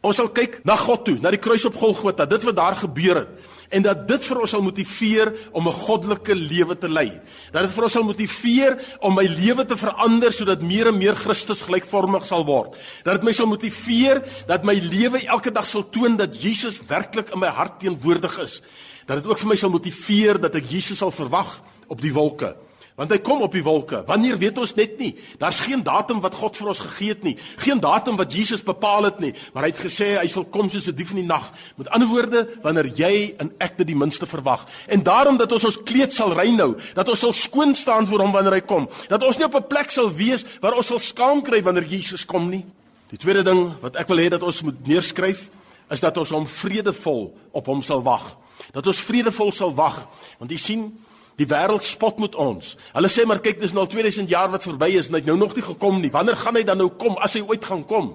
Ons 0.00 0.16
sal 0.16 0.28
kyk 0.28 0.60
na 0.64 0.76
God 0.76 1.04
toe, 1.04 1.18
na 1.20 1.30
die 1.30 1.38
kruis 1.38 1.64
op 1.64 1.76
Golgotha, 1.76 2.24
dit 2.24 2.42
wat 2.42 2.56
daar 2.56 2.76
gebeur 2.76 3.16
het 3.16 3.28
en 3.74 3.82
dat 3.82 4.04
dit 4.08 4.26
vir 4.28 4.40
ons 4.44 4.52
sal 4.54 4.62
motiveer 4.62 5.32
om 5.52 5.66
'n 5.68 5.78
goddelike 5.86 6.34
lewe 6.34 6.78
te 6.78 6.88
lei. 6.88 7.20
Dat 7.52 7.62
dit 7.62 7.72
vir 7.72 7.84
ons 7.84 7.92
sal 7.92 8.04
motiveer 8.04 8.78
om 9.00 9.14
my 9.14 9.26
lewe 9.26 9.64
te 9.64 9.76
verander 9.76 10.32
sodat 10.32 10.62
meer 10.62 10.88
en 10.88 10.98
meer 10.98 11.14
Christus 11.14 11.62
gelykvormig 11.62 12.26
sal 12.26 12.44
word. 12.44 12.76
Dat 13.04 13.14
dit 13.14 13.24
my 13.24 13.32
sal 13.32 13.46
motiveer 13.46 14.22
dat 14.46 14.64
my 14.64 14.74
lewe 14.74 15.26
elke 15.26 15.50
dag 15.50 15.66
sal 15.66 15.88
toon 15.90 16.16
dat 16.16 16.42
Jesus 16.42 16.80
werklik 16.86 17.32
in 17.32 17.38
my 17.38 17.48
hart 17.48 17.80
teenwoordig 17.80 18.38
is. 18.38 18.62
Dat 19.06 19.22
dit 19.22 19.26
ook 19.26 19.38
vir 19.38 19.48
my 19.48 19.56
sal 19.56 19.70
motiveer 19.70 20.40
dat 20.40 20.54
ek 20.54 20.70
Jesus 20.70 20.98
sal 20.98 21.10
verwag 21.10 21.60
op 21.88 22.00
die 22.00 22.12
wolke. 22.12 22.56
Want 22.94 23.10
hy 23.10 23.16
kom 23.26 23.40
op 23.42 23.54
die 23.56 23.62
wolke. 23.66 24.04
Wanneer 24.06 24.36
weet 24.38 24.58
ons 24.62 24.76
net 24.78 25.00
nie. 25.00 25.10
Daar's 25.40 25.58
geen 25.66 25.80
datum 25.82 26.20
wat 26.22 26.36
God 26.38 26.54
vir 26.54 26.68
ons 26.70 26.82
gegee 26.84 27.10
het 27.10 27.24
nie. 27.26 27.32
Geen 27.58 27.80
datum 27.82 28.14
wat 28.20 28.30
Jesus 28.30 28.62
bepaal 28.62 29.08
het 29.08 29.18
nie, 29.18 29.32
maar 29.50 29.66
hy 29.66 29.72
het 29.72 29.80
gesê 29.82 30.12
hy 30.20 30.28
sal 30.30 30.46
kom 30.46 30.70
soos 30.70 30.86
'n 30.86 30.94
dief 30.94 31.10
in 31.10 31.22
die 31.22 31.26
nag. 31.26 31.50
Met 31.76 31.88
ander 31.90 32.08
woorde, 32.08 32.46
wanneer 32.62 32.86
jy 32.86 33.34
en 33.38 33.50
ek 33.58 33.76
dit 33.78 33.86
die 33.86 33.96
minste 33.96 34.26
verwag. 34.26 34.66
En 34.86 35.02
daarom 35.02 35.36
dat 35.36 35.52
ons 35.52 35.64
ons 35.64 35.82
kleed 35.82 36.12
sal 36.12 36.34
reinhou, 36.34 36.76
dat 36.94 37.08
ons 37.08 37.18
sal 37.18 37.32
skoon 37.32 37.74
staan 37.74 38.06
voor 38.06 38.20
hom 38.20 38.32
wanneer 38.32 38.52
hy 38.52 38.60
kom. 38.60 38.88
Dat 39.08 39.22
ons 39.24 39.36
nie 39.36 39.46
op 39.46 39.54
'n 39.54 39.66
plek 39.66 39.90
sal 39.90 40.14
wees 40.14 40.44
waar 40.60 40.76
ons 40.76 40.86
sal 40.86 40.98
skaam 40.98 41.42
kry 41.42 41.62
wanneer 41.62 41.86
Jesus 41.86 42.24
kom 42.24 42.48
nie. 42.48 42.64
Die 43.10 43.18
tweede 43.18 43.42
ding 43.42 43.74
wat 43.80 43.96
ek 43.96 44.08
wil 44.08 44.18
hê 44.18 44.28
dat 44.28 44.42
ons 44.42 44.62
moet 44.62 44.86
neerskryf, 44.86 45.50
is 45.90 46.00
dat 46.00 46.16
ons 46.16 46.30
hom 46.30 46.46
vredevol 46.46 47.34
op 47.52 47.66
hom 47.66 47.82
sal 47.82 48.02
wag. 48.02 48.36
Dat 48.72 48.86
ons 48.86 49.00
vredevol 49.00 49.52
sal 49.52 49.74
wag, 49.74 50.06
want 50.38 50.50
jy 50.50 50.58
sien 50.58 50.98
Die 51.36 51.46
wêreld 51.50 51.82
spot 51.82 52.20
met 52.22 52.34
ons. 52.38 52.76
Hulle 52.94 53.10
sê 53.10 53.24
maar 53.26 53.40
kyk, 53.42 53.58
dis 53.60 53.72
nou 53.74 53.82
al 53.84 53.90
2000 53.90 54.30
jaar 54.30 54.52
wat 54.52 54.66
verby 54.66 54.92
is 54.94 55.08
en 55.08 55.16
hy 55.16 55.22
het 55.24 55.30
nou 55.30 55.38
nog 55.38 55.54
nie 55.56 55.64
gekom 55.66 56.00
nie. 56.00 56.12
Wanneer 56.14 56.38
gaan 56.38 56.54
hy 56.54 56.62
dan 56.62 56.78
nou 56.78 56.90
kom 56.94 57.18
as 57.18 57.34
hy 57.34 57.42
ooit 57.42 57.64
gaan 57.64 57.82
kom? 57.84 58.12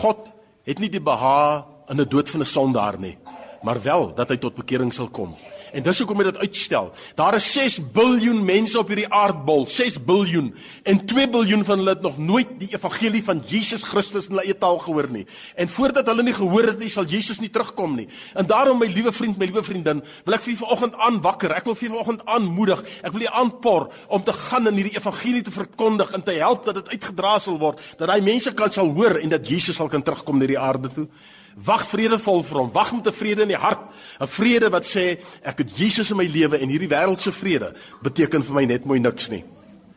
God 0.00 0.32
het 0.66 0.80
nie 0.82 0.90
die 0.90 1.02
behaag 1.02 1.64
in 1.90 2.00
'n 2.00 2.08
dood 2.08 2.30
van 2.30 2.40
'n 2.40 2.46
sondaar 2.46 2.98
nie, 2.98 3.18
maar 3.62 3.82
wel 3.82 4.14
dat 4.14 4.28
hy 4.30 4.36
tot 4.36 4.54
bekering 4.54 4.92
sal 4.92 5.08
kom. 5.08 5.36
En 5.74 5.82
dis 5.82 5.98
hoekom 5.98 6.20
hy 6.22 6.28
dit 6.28 6.36
uitstel. 6.44 6.90
Daar 7.18 7.34
is 7.34 7.46
6 7.52 7.80
biljoen 7.94 8.44
mense 8.46 8.78
op 8.78 8.92
hierdie 8.92 9.08
aardbol, 9.10 9.64
6 9.70 9.96
biljoen. 10.06 10.52
En 10.86 11.00
2 11.10 11.26
biljoen 11.32 11.64
van 11.66 11.82
hulle 11.82 11.96
het 11.96 12.04
nog 12.04 12.18
nooit 12.18 12.52
die 12.60 12.70
evangelie 12.76 13.24
van 13.26 13.42
Jesus 13.50 13.82
Christus 13.82 14.28
in 14.28 14.36
hulle 14.36 14.46
eie 14.46 14.58
taal 14.58 14.78
gehoor 14.84 15.10
nie. 15.10 15.24
En 15.58 15.68
voordat 15.68 16.06
hulle 16.06 16.22
nie 16.22 16.36
gehoor 16.36 16.70
het 16.70 16.78
nie, 16.78 16.92
sal 16.92 17.08
Jesus 17.10 17.42
nie 17.42 17.50
terugkom 17.50 17.98
nie. 17.98 18.06
En 18.38 18.46
daarom 18.46 18.78
my 18.78 18.86
liewe 18.86 19.12
vriend, 19.12 19.38
my 19.40 19.50
liewe 19.50 19.64
vriendin, 19.66 20.04
wil 20.24 20.38
ek 20.38 20.46
vir 20.46 20.60
vanoggend 20.62 20.98
aanwakker. 21.08 21.56
Ek 21.58 21.66
wil 21.66 21.78
vir 21.80 21.90
vanoggend 21.96 22.26
aanmoedig. 22.30 22.86
Ek 23.02 23.14
wil 23.16 23.26
u 23.26 23.30
aanpor 23.42 23.90
om 24.14 24.22
te 24.22 24.34
gaan 24.44 24.70
en 24.70 24.78
hierdie 24.78 24.94
evangelie 24.94 25.42
te 25.42 25.54
verkondig 25.54 26.14
en 26.14 26.22
te 26.22 26.38
help 26.38 26.68
dat 26.70 26.78
dit 26.84 26.94
uitgedra 26.94 27.38
sal 27.42 27.58
word, 27.58 27.82
dat 27.98 28.06
daai 28.10 28.22
mense 28.22 28.54
kan 28.54 28.70
sal 28.70 28.94
hoor 28.94 29.18
en 29.18 29.34
dat 29.34 29.48
Jesus 29.48 29.76
sal 29.80 29.90
kan 29.90 30.02
terugkom 30.06 30.38
na 30.38 30.46
die 30.46 30.60
aarde 30.60 30.92
toe. 30.94 31.08
Wag 31.54 31.86
vredevol 31.86 32.42
vir 32.42 32.58
hom. 32.58 32.72
Wag 32.72 32.92
met 32.92 33.06
'n 33.06 33.12
vrede 33.12 33.42
in 33.42 33.48
die 33.48 33.56
hart, 33.56 33.80
'n 34.20 34.26
vrede 34.26 34.70
wat 34.70 34.86
sê 34.86 35.18
ek 35.42 35.58
het 35.58 35.76
Jesus 35.78 36.10
in 36.10 36.16
my 36.16 36.26
lewe 36.26 36.58
en 36.58 36.68
hierdie 36.68 36.88
wêreldse 36.88 37.32
vrede 37.32 37.74
beteken 38.02 38.42
vir 38.42 38.54
my 38.54 38.64
net 38.64 38.84
mooi 38.84 39.00
niks 39.00 39.28
nie. 39.28 39.44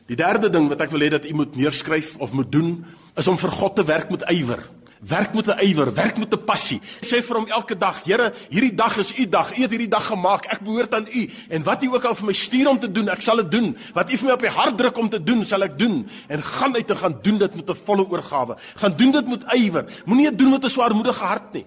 Die 0.07 0.15
derde 0.15 0.49
ding 0.49 0.69
wat 0.69 0.81
ek 0.81 0.91
wil 0.91 1.01
hê 1.01 1.09
dat 1.09 1.25
u 1.25 1.33
moet 1.33 1.55
neerskryf 1.55 2.17
of 2.17 2.31
moet 2.31 2.51
doen, 2.51 2.85
is 3.15 3.27
om 3.27 3.37
vir 3.37 3.51
God 3.51 3.75
te 3.75 3.83
werk 3.83 4.09
met 4.09 4.23
ywer. 4.29 4.63
Werk 4.99 5.33
met 5.33 5.47
'n 5.47 5.65
ywer, 5.65 5.93
werk 5.93 6.17
met 6.17 6.33
'n 6.33 6.43
passie. 6.43 6.81
Sê 7.01 7.23
vir 7.23 7.35
hom 7.35 7.47
elke 7.47 7.77
dag, 7.77 8.03
Here, 8.03 8.33
hierdie 8.49 8.75
dag 8.75 8.97
is 8.97 9.17
u 9.19 9.29
dag. 9.29 9.57
U 9.57 9.61
het 9.61 9.69
hierdie 9.69 9.87
dag 9.87 10.05
gemaak. 10.05 10.45
Ek 10.45 10.59
behoort 10.59 10.93
aan 10.93 11.07
u. 11.11 11.29
En 11.49 11.63
wat 11.63 11.83
u 11.83 11.87
ook 11.87 12.03
al 12.03 12.15
vir 12.15 12.25
my 12.25 12.33
stuur 12.33 12.67
om 12.67 12.79
te 12.79 12.91
doen, 12.91 13.09
ek 13.09 13.21
sal 13.21 13.35
dit 13.35 13.51
doen. 13.51 13.77
Wat 13.93 14.11
u 14.11 14.17
vir 14.17 14.25
my 14.25 14.33
op 14.33 14.41
die 14.41 14.49
hart 14.49 14.77
druk 14.77 14.97
om 14.97 15.09
te 15.09 15.23
doen, 15.23 15.45
sal 15.45 15.63
ek 15.63 15.77
doen. 15.79 16.09
En 16.27 16.41
gaan 16.41 16.75
uit 16.75 16.87
te 16.87 16.95
gaan 16.95 17.19
doen 17.21 17.37
dit 17.37 17.55
met 17.55 17.69
'n 17.69 17.77
volle 17.85 18.09
oorgawe. 18.09 18.57
Gaan 18.75 18.95
doen 18.95 19.11
dit 19.11 19.27
met 19.27 19.43
ywer. 19.47 19.85
Moenie 20.05 20.29
dit 20.29 20.37
doen 20.37 20.49
met 20.49 20.63
'n 20.63 20.69
swaarmoedige 20.69 21.23
hart 21.23 21.53
nie. 21.53 21.65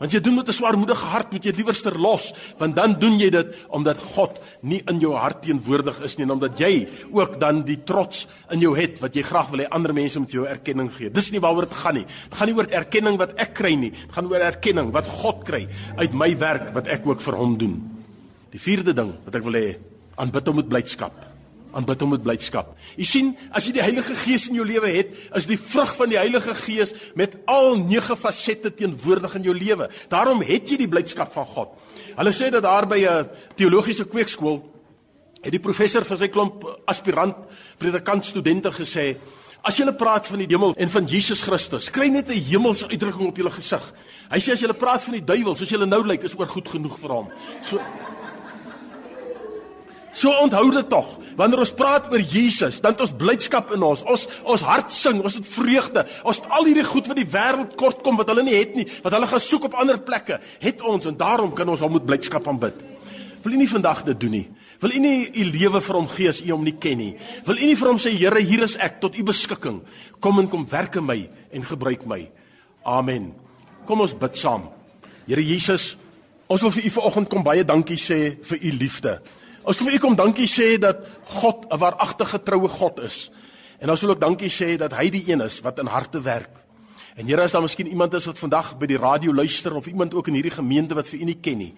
Want 0.00 0.14
jy 0.16 0.20
doen 0.24 0.38
met 0.40 0.48
'n 0.48 0.56
swaarmoedige 0.56 1.04
hart, 1.04 1.32
moet 1.32 1.44
jy 1.44 1.52
liewerster 1.52 1.98
los, 1.98 2.32
want 2.56 2.74
dan 2.74 2.98
doen 2.98 3.18
jy 3.18 3.30
dit 3.30 3.54
omdat 3.68 3.98
God 3.98 4.38
nie 4.62 4.82
in 4.88 4.98
jou 4.98 5.14
hart 5.14 5.42
teenwoordig 5.42 6.00
is 6.00 6.16
nie 6.16 6.24
en 6.24 6.30
omdat 6.30 6.58
jy 6.58 6.88
ook 7.12 7.38
dan 7.40 7.62
die 7.64 7.84
trots 7.84 8.26
in 8.50 8.60
jou 8.60 8.76
het 8.76 8.98
wat 9.00 9.14
jy 9.14 9.22
graag 9.22 9.50
wil 9.50 9.60
hê 9.60 9.68
ander 9.68 9.92
mense 9.92 10.18
moet 10.18 10.30
jou 10.32 10.46
erkenning 10.46 10.90
gee. 10.90 11.10
Dis 11.10 11.30
nie 11.30 11.40
waaroor 11.40 11.68
dit 11.68 11.74
gaan 11.74 11.94
nie. 11.94 12.06
Dit 12.06 12.34
gaan 12.34 12.48
nie 12.48 12.56
oor 12.56 12.66
erkenning 12.70 13.18
wat 13.18 13.38
ek 13.38 13.54
kry 13.54 13.74
nie. 13.74 13.90
Dit 13.90 14.12
gaan 14.12 14.26
oor 14.26 14.40
erkenning 14.40 14.90
wat 14.90 15.06
God 15.06 15.44
kry 15.44 15.68
uit 15.96 16.12
my 16.12 16.38
werk 16.38 16.72
wat 16.74 16.86
ek 16.86 17.06
ook 17.06 17.20
vir 17.20 17.34
hom 17.34 17.58
doen. 17.58 18.00
Die 18.50 18.60
vierde 18.60 18.94
ding 18.94 19.12
wat 19.24 19.34
ek 19.34 19.44
wil 19.44 19.52
hê, 19.52 19.76
aanbid 20.16 20.46
hom 20.46 20.56
met 20.56 20.68
blydskap 20.68 21.29
aanbid 21.76 22.00
hom 22.00 22.14
met 22.14 22.22
blydskap. 22.22 22.72
Jy 22.96 23.06
sien, 23.08 23.30
as 23.52 23.66
jy 23.66 23.74
die 23.76 23.84
Heilige 23.84 24.14
Gees 24.14 24.48
in 24.48 24.58
jou 24.58 24.66
lewe 24.66 24.90
het, 24.92 25.14
is 25.36 25.46
die 25.46 25.58
vrug 25.58 25.94
van 25.96 26.12
die 26.12 26.18
Heilige 26.18 26.54
Gees 26.54 26.94
met 27.18 27.36
al 27.50 27.76
nege 27.80 28.16
fasette 28.16 28.74
teenwoordig 28.74 29.34
in 29.40 29.48
jou 29.50 29.54
lewe. 29.56 29.88
Daarom 30.12 30.42
het 30.46 30.70
jy 30.70 30.80
die 30.82 30.90
blydskap 30.90 31.32
van 31.32 31.46
God. 31.46 31.76
Hulle 32.16 32.34
sê 32.36 32.50
dat 32.50 32.62
daar 32.62 32.86
by 32.86 32.98
'n 32.98 33.28
teologiese 33.56 34.04
kweekskool 34.04 34.62
het 35.42 35.52
die 35.52 35.60
professor 35.60 36.04
vir 36.04 36.16
sy 36.16 36.28
klomp 36.28 36.64
aspirant 36.86 37.36
predikant 37.78 38.24
studente 38.24 38.70
gesê 38.70 39.16
As 39.60 39.76
jy 39.76 39.84
praat 39.92 40.24
van 40.30 40.40
die 40.40 40.48
hemel 40.48 40.72
en 40.72 40.88
van 40.88 41.04
Jesus 41.08 41.42
Christus, 41.44 41.90
kry 41.92 42.08
net 42.08 42.28
'n 42.28 42.40
hemelse 42.48 42.88
uitdrukking 42.88 43.28
op 43.28 43.36
jou 43.36 43.50
gesig. 43.50 43.92
Hy 44.30 44.38
sê 44.38 44.52
as 44.52 44.60
jy 44.60 44.72
praat 44.72 45.04
van 45.04 45.12
die 45.12 45.24
duiwel, 45.24 45.56
soos 45.56 45.68
jy 45.68 45.76
nou 45.84 46.06
lyk, 46.06 46.24
is 46.24 46.34
oor 46.38 46.46
goed 46.46 46.68
genoeg 46.68 46.98
vir 46.98 47.10
hom. 47.10 47.28
So 47.62 47.78
So 50.20 50.34
onthou 50.36 50.68
dit 50.74 50.88
tog. 50.92 51.14
Wanneer 51.38 51.62
ons 51.62 51.72
praat 51.72 52.10
oor 52.12 52.20
Jesus, 52.20 52.82
dan 52.84 52.92
het 52.92 53.00
ons 53.06 53.14
blydskap 53.16 53.70
in 53.72 53.84
ons. 53.86 54.02
Ons 54.04 54.26
ons 54.44 54.64
hart 54.68 54.92
sing, 54.92 55.22
ons 55.24 55.36
het 55.38 55.46
vreugde. 55.48 56.04
Ons 56.28 56.42
het 56.42 56.50
al 56.52 56.68
hierdie 56.68 56.84
goed 56.84 57.08
wat 57.08 57.16
die 57.16 57.28
wêreld 57.32 57.76
kort 57.80 58.02
kom 58.04 58.20
wat 58.20 58.28
hulle 58.32 58.44
nie 58.44 58.58
het 58.58 58.76
nie, 58.76 58.84
wat 59.04 59.16
hulle 59.16 59.30
gaan 59.30 59.44
soek 59.44 59.70
op 59.70 59.78
ander 59.80 60.00
plekke, 60.04 60.36
het 60.60 60.84
ons 60.84 61.08
en 61.08 61.16
daarom 61.16 61.54
kan 61.56 61.68
ons 61.72 61.80
hom 61.80 61.96
met 61.96 62.04
blydskap 62.08 62.48
aanbid. 62.52 62.84
Wil 63.40 63.56
u 63.56 63.62
nie 63.62 63.70
vandag 63.70 64.04
dit 64.10 64.20
doen 64.20 64.36
nie? 64.36 64.44
Wil 64.80 64.96
u 64.96 65.00
nie 65.00 65.16
u 65.24 65.48
lewe 65.54 65.80
vir 65.84 65.96
hom 65.96 66.12
gee 66.12 66.28
as 66.28 66.42
u 66.44 66.52
hom 66.52 66.68
nie 66.68 66.76
ken 66.80 67.00
nie? 67.00 67.10
Wil 67.48 67.56
u 67.56 67.72
nie 67.72 67.80
vir 67.80 67.88
hom 67.88 68.00
sê 68.00 68.12
Here, 68.12 68.44
hier 68.44 68.64
is 68.64 68.76
ek 68.76 69.00
tot 69.00 69.16
u 69.16 69.24
beskikking. 69.24 69.80
Kom 70.20 70.40
en 70.40 70.52
kom 70.52 70.68
werk 70.68 71.00
in 71.00 71.08
my 71.08 71.18
en 71.52 71.64
gebruik 71.64 72.04
my. 72.08 72.26
Amen. 72.84 73.32
Kom 73.88 74.04
ons 74.04 74.16
bid 74.16 74.36
saam. 74.36 74.68
Here 75.24 75.44
Jesus, 75.44 75.94
ons 76.48 76.60
wil 76.64 76.76
vir 76.76 76.88
u 76.88 76.96
vanoggend 77.00 77.32
kom 77.32 77.44
baie 77.44 77.64
dankie 77.64 78.00
sê 78.00 78.36
vir 78.44 78.60
u 78.60 78.78
liefde. 78.80 79.20
Ons 79.62 79.78
wil 79.78 79.90
vir 79.90 79.98
u 79.98 80.00
kom 80.06 80.16
dankie 80.16 80.48
sê 80.48 80.78
dat 80.80 81.04
God 81.40 81.66
'n 81.68 81.78
waaragtige 81.78 82.42
troue 82.42 82.68
God 82.68 83.00
is. 83.00 83.30
En 83.80 83.90
ons 83.90 84.00
wil 84.00 84.10
ook 84.10 84.20
dankie 84.20 84.50
sê 84.50 84.76
dat 84.76 84.92
hy 84.92 85.10
die 85.10 85.24
een 85.32 85.40
is 85.40 85.60
wat 85.60 85.78
in 85.78 85.86
harte 85.86 86.20
werk. 86.20 86.56
En 87.16 87.26
Here, 87.26 87.42
as 87.42 87.52
daar 87.52 87.62
miskien 87.62 87.86
iemand 87.86 88.14
is 88.14 88.26
wat 88.26 88.38
vandag 88.38 88.78
by 88.78 88.86
die 88.86 88.96
radio 88.96 89.34
luister 89.34 89.74
of 89.76 89.86
iemand 89.86 90.14
ook 90.14 90.28
in 90.28 90.34
hierdie 90.34 90.54
gemeente 90.54 90.94
wat 90.94 91.08
vir 91.08 91.20
U 91.20 91.24
nie 91.24 91.40
ken 91.40 91.58
nie, 91.58 91.74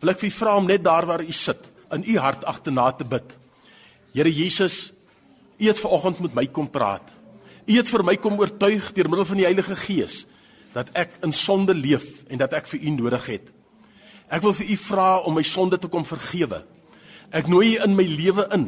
wil 0.00 0.10
ek 0.10 0.20
vir 0.20 0.28
U 0.28 0.32
vra 0.32 0.56
om 0.56 0.66
net 0.66 0.84
daar 0.84 1.06
waar 1.06 1.22
U 1.22 1.32
sit, 1.32 1.72
in 1.92 2.04
U 2.06 2.18
hart 2.18 2.44
agterna 2.44 2.92
te 2.92 3.04
bid. 3.04 3.36
Here 4.14 4.32
Jesus, 4.32 4.92
U 5.58 5.66
het 5.66 5.78
vanoggend 5.78 6.20
met 6.20 6.34
my 6.34 6.46
kom 6.46 6.70
praat. 6.70 7.10
U 7.66 7.76
het 7.76 7.88
vir 7.88 8.04
my 8.04 8.16
kom 8.16 8.38
oortuig 8.38 8.92
deur 8.94 9.08
middel 9.08 9.26
van 9.26 9.36
die 9.36 9.44
Heilige 9.44 9.76
Gees 9.76 10.26
dat 10.72 10.88
ek 10.92 11.18
in 11.24 11.32
sonde 11.32 11.74
leef 11.74 12.24
en 12.28 12.38
dat 12.38 12.52
ek 12.52 12.66
vir 12.66 12.80
U 12.80 12.90
nodig 12.90 13.26
het. 13.26 13.52
Ek 14.28 14.42
wil 14.42 14.52
vir 14.52 14.70
U 14.70 14.76
vra 14.76 15.10
om 15.24 15.34
my 15.34 15.42
sonde 15.42 15.78
te 15.78 15.88
kom 15.88 16.04
vergewe. 16.04 16.62
Ek 17.30 17.48
nooi 17.50 17.76
U 17.76 17.82
in 17.84 17.96
my 17.96 18.06
lewe 18.06 18.46
in. 18.54 18.66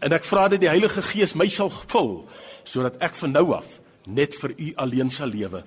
En 0.00 0.12
ek 0.16 0.24
vra 0.24 0.48
dat 0.48 0.62
die 0.62 0.70
Heilige 0.70 1.02
Gees 1.02 1.34
my 1.34 1.48
sal 1.48 1.70
vul 1.70 2.24
sodat 2.64 3.00
ek 3.02 3.16
van 3.18 3.32
nou 3.34 3.50
af 3.56 3.78
net 4.06 4.36
vir 4.38 4.54
U 4.56 4.72
alleen 4.84 5.10
sal 5.10 5.32
lewe. 5.32 5.62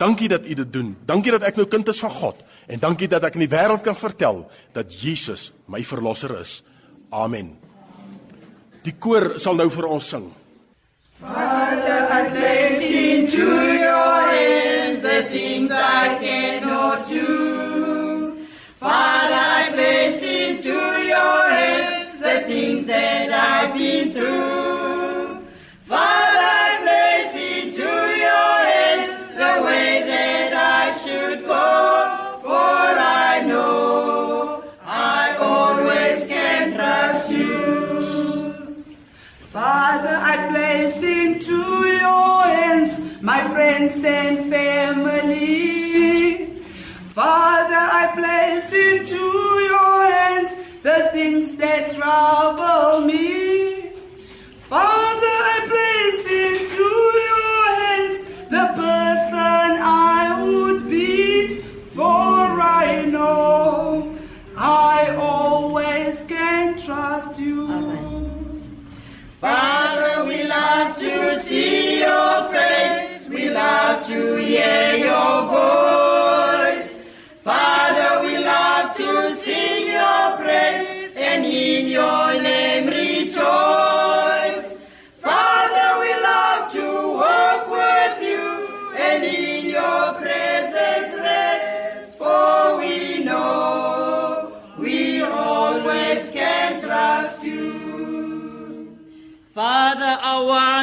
Dankie 0.00 0.28
dat 0.28 0.46
U 0.48 0.54
dit 0.54 0.72
doen. 0.72 0.94
Dankie 1.06 1.32
dat 1.32 1.44
ek 1.48 1.60
nou 1.60 1.66
kind 1.68 1.88
is 1.88 2.00
van 2.00 2.10
God 2.10 2.46
en 2.70 2.78
dankie 2.78 3.08
dat 3.10 3.24
ek 3.26 3.36
in 3.38 3.44
die 3.44 3.52
wêreld 3.52 3.82
kan 3.82 3.96
vertel 3.98 4.44
dat 4.76 4.92
Jesus 4.94 5.50
my 5.66 5.82
verlosser 5.84 6.36
is. 6.40 6.60
Amen. 7.10 7.56
Die 8.84 8.94
koor 8.96 9.34
sal 9.42 9.58
nou 9.58 9.68
vir 9.72 9.88
ons 9.90 10.06
sing. 10.08 10.30
Father, 11.20 12.08
I 12.08 12.30
place 12.32 12.80
into 12.80 13.44
your 13.76 14.20
hands 14.30 15.02
the 15.02 15.28
things 15.28 15.70
I 15.70 16.16
cannot 16.22 17.08
do. 17.10 18.46
Father, 18.78 19.49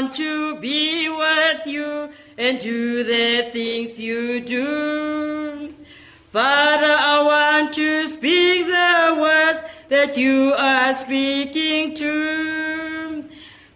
want 0.08 0.16
to 0.16 0.56
be 0.62 1.10
with 1.10 1.68
you 1.68 2.10
and 2.38 2.62
do 2.62 3.04
the 3.04 3.50
things 3.52 4.00
you 4.00 4.40
do. 4.40 5.74
Father, 6.32 6.96
I 6.98 7.22
want 7.24 7.74
to 7.74 8.08
speak 8.08 8.68
the 8.68 9.18
words 9.20 9.64
that 9.90 10.16
you 10.16 10.54
are 10.54 10.94
speaking 10.94 11.94
to. 11.96 13.26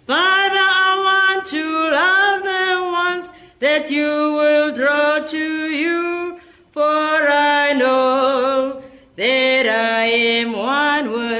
Father, 0.08 0.66
I 0.88 1.34
want 1.36 1.46
to 1.48 1.66
love 2.00 2.44
the 2.44 2.82
ones 3.04 3.30
that 3.60 3.92
you 3.92 4.06
will 4.06 4.72
draw 4.72 5.20
to 5.20 5.70
you, 5.70 6.40
for 6.72 6.82
I 6.82 7.74
know 7.74 8.82
that 9.18 9.66
I 9.68 10.06
am 10.06 10.54
one 10.54 11.12
with 11.12 11.31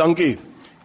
dankie. 0.00 0.38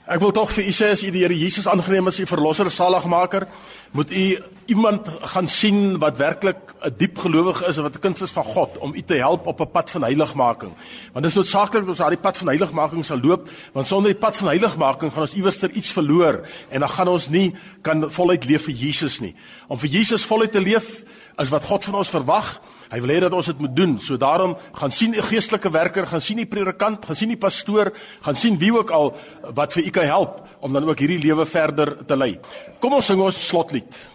Ek 0.05 0.19
wil 0.21 0.33
tog 0.35 0.51
vir 0.53 0.67
u 0.69 0.73
sê 0.75 0.91
as 0.93 1.01
u 1.01 1.09
die 1.09 1.23
Here 1.23 1.33
Jesus 1.33 1.65
aangeneem 1.71 2.11
as 2.11 2.19
u 2.21 2.27
verlosser 2.29 2.67
saligmaker, 2.69 3.47
moet 3.95 4.11
u 4.11 4.25
iemand 4.69 5.07
gaan 5.31 5.47
sien 5.49 5.97
wat 6.01 6.19
werklik 6.19 6.75
'n 6.83 6.93
diep 6.97 7.17
gelowige 7.17 7.65
is 7.69 7.77
en 7.77 7.83
wat 7.83 7.95
'n 7.95 8.03
kind 8.03 8.21
is 8.21 8.35
van 8.35 8.43
God 8.43 8.77
om 8.77 8.93
u 8.93 9.01
te 9.01 9.15
help 9.15 9.47
op 9.47 9.61
'n 9.61 9.71
pad 9.71 9.89
van 9.89 10.03
heiligmaking. 10.03 10.73
Want 11.13 11.25
dit 11.25 11.31
is 11.33 11.37
noodsaaklik 11.37 11.81
dat 11.81 11.89
ons 11.89 11.97
daardie 11.97 12.19
pad 12.19 12.37
van 12.37 12.47
heiligmaking 12.47 13.05
sal 13.05 13.19
loop, 13.21 13.49
want 13.73 13.87
sonder 13.87 14.11
die 14.11 14.19
pad 14.19 14.37
van 14.37 14.47
heiligmaking 14.47 15.13
gaan 15.13 15.21
ons 15.21 15.33
iewers 15.33 15.57
ter 15.57 15.71
iets 15.71 15.89
verloor 15.89 16.47
en 16.69 16.79
dan 16.79 16.89
gaan 16.89 17.07
ons 17.07 17.29
nie 17.29 17.55
kan 17.81 18.11
voluit 18.11 18.45
leef 18.45 18.63
vir 18.63 18.73
Jesus 18.73 19.19
nie. 19.19 19.35
Om 19.67 19.79
vir 19.79 19.89
Jesus 19.89 20.25
voluit 20.25 20.51
te 20.51 20.61
leef 20.61 21.03
is 21.37 21.49
wat 21.49 21.63
God 21.63 21.83
van 21.83 21.95
ons 21.95 22.09
verwag. 22.09 22.61
Hy 22.91 22.99
wil 23.01 23.13
hê 23.15 23.19
dat 23.19 23.33
ons 23.33 23.45
dit 23.45 23.59
moet 23.59 23.75
doen. 23.75 23.99
So 23.99 24.17
daarom 24.17 24.57
gaan 24.73 24.91
sien 24.91 25.15
'n 25.15 25.23
geestelike 25.23 25.71
werker, 25.71 26.07
gaan 26.07 26.21
sien 26.21 26.37
die 26.37 26.45
predikant, 26.45 27.05
gaan 27.05 27.15
sien 27.15 27.29
die 27.29 27.37
pastoor, 27.37 27.91
gaan 28.21 28.35
sien 28.35 28.57
wie 28.57 28.73
ook 28.73 28.91
al 28.91 29.15
wat 29.53 29.73
vir 29.73 29.85
u 29.85 29.89
kan 29.89 30.05
help 30.05 30.47
om 30.59 30.73
dan 30.73 30.89
ook 30.89 30.99
hierdie 30.99 31.19
lewe 31.19 31.45
verder 31.45 32.05
te 32.05 32.17
lei. 32.17 32.39
Kom 32.79 32.93
ons 32.93 33.05
sing 33.05 33.21
ons 33.21 33.47
slotlied. 33.47 34.14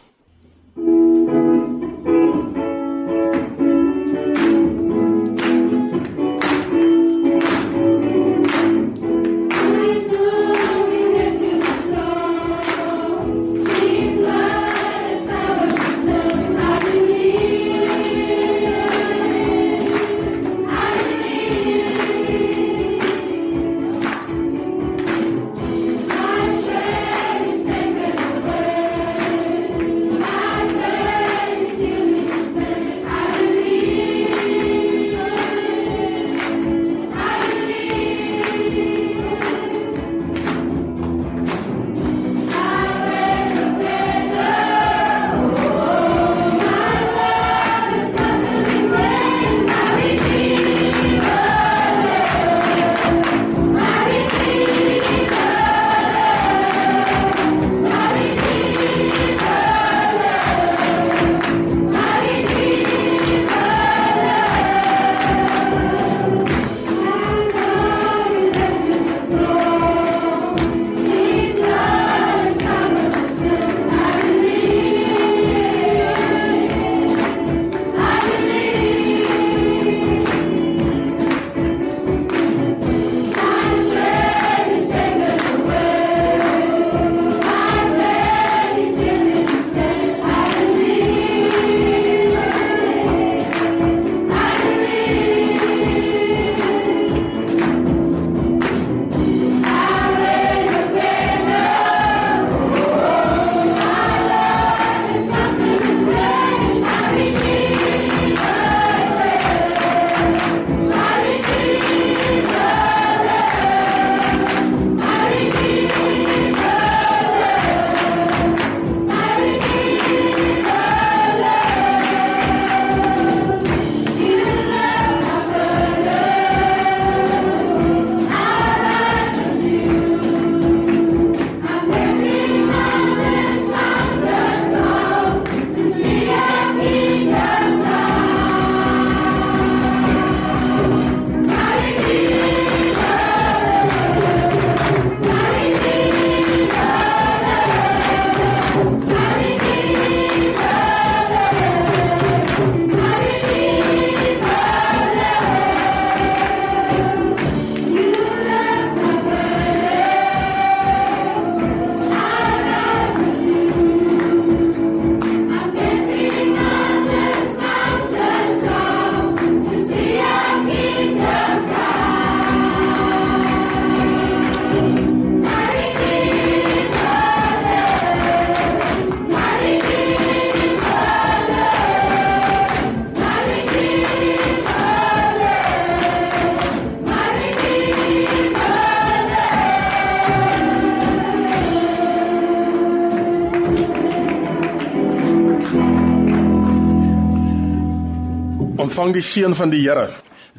Ontvang 199.10 199.14
die 199.14 199.22
seën 199.22 199.54
van 199.54 199.70
die 199.70 199.82
Here. 199.82 200.10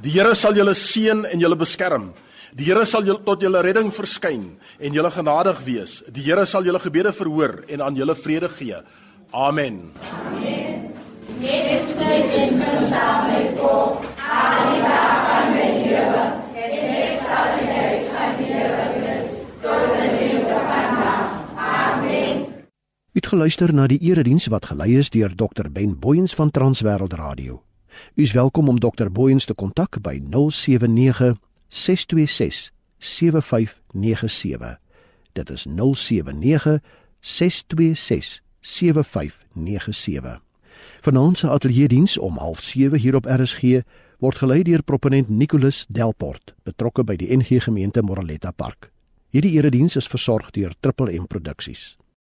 Die 0.01 0.11
Here 0.11 0.35
sal 0.35 0.55
julle 0.55 0.73
seën 0.75 1.25
en 1.31 1.39
julle 1.39 1.55
beskerm. 1.55 2.13
Die 2.53 2.65
Here 2.65 2.85
sal 2.85 3.05
julle 3.05 3.23
tot 3.23 3.41
julle 3.41 3.61
redding 3.61 3.91
verskyn 3.91 4.57
en 4.79 4.93
julle 4.93 5.11
genadig 5.11 5.61
wees. 5.63 6.03
Die 6.11 6.23
Here 6.23 6.45
sal 6.45 6.65
julle 6.65 6.79
gebede 6.79 7.13
verhoor 7.13 7.63
en 7.69 7.81
aan 7.81 7.95
julle 7.95 8.15
vrede 8.15 8.49
gee. 8.49 8.75
Amen. 9.31 9.91
Amen. 10.11 10.91
Net 11.39 11.95
tyd 11.95 12.35
en 12.35 12.59
versaam 12.59 13.31
my 13.31 13.45
voor. 13.55 14.03
Al 14.19 14.59
die 14.67 14.83
dae 14.83 15.15
van 15.29 15.55
my 15.55 15.69
lewe. 15.85 16.25
En 16.51 16.75
ek 16.75 17.23
sal 17.23 17.55
die 17.55 17.71
huis 17.71 18.11
van 18.11 18.37
die 18.37 18.51
Here 18.51 18.85
wees 18.99 19.33
tot 19.63 19.89
die 19.95 20.11
lewe 20.19 20.61
van 20.67 20.93
nou. 20.99 21.23
Amen. 21.55 22.45
Het 23.15 23.27
geluister 23.31 23.73
na 23.73 23.87
die 23.87 24.01
erediens 24.11 24.51
wat 24.51 24.71
gelei 24.73 24.97
is 24.99 25.09
deur 25.09 25.31
Dr 25.35 25.71
Ben 25.71 25.99
Booyens 25.99 26.35
van 26.35 26.51
Transwêreld 26.51 27.15
Radio. 27.15 27.61
U 28.13 28.21
is 28.21 28.31
welkom 28.31 28.69
om 28.69 28.79
Dr 28.79 29.11
Booyens 29.11 29.45
te 29.45 29.53
kontak 29.53 30.01
by 30.01 30.21
079 30.23 31.37
626 31.67 32.71
7597. 32.97 34.79
Dit 35.33 35.49
is 35.49 35.65
079 35.65 36.79
626 37.19 38.41
7597. 38.59 40.41
Vanaand 41.01 41.37
se 41.37 41.49
ateljeediens 41.49 42.17
om 42.17 42.37
07:30 42.55 43.01
hier 43.01 43.15
op 43.15 43.25
RSG 43.25 43.61
word 44.19 44.37
gelei 44.37 44.63
deur 44.63 44.83
proponent 44.83 45.29
Nicholas 45.29 45.85
Delport, 45.89 46.53
betrokke 46.63 47.03
by 47.03 47.15
die 47.15 47.37
NG 47.37 47.63
Gemeente 47.63 48.01
Moraletta 48.01 48.51
Park. 48.51 48.91
Hierdie 49.29 49.57
erediens 49.57 49.95
is 49.95 50.07
versorg 50.07 50.51
deur 50.51 50.73
Triple 50.79 51.19
M 51.19 51.27
Produksies. 51.27 51.97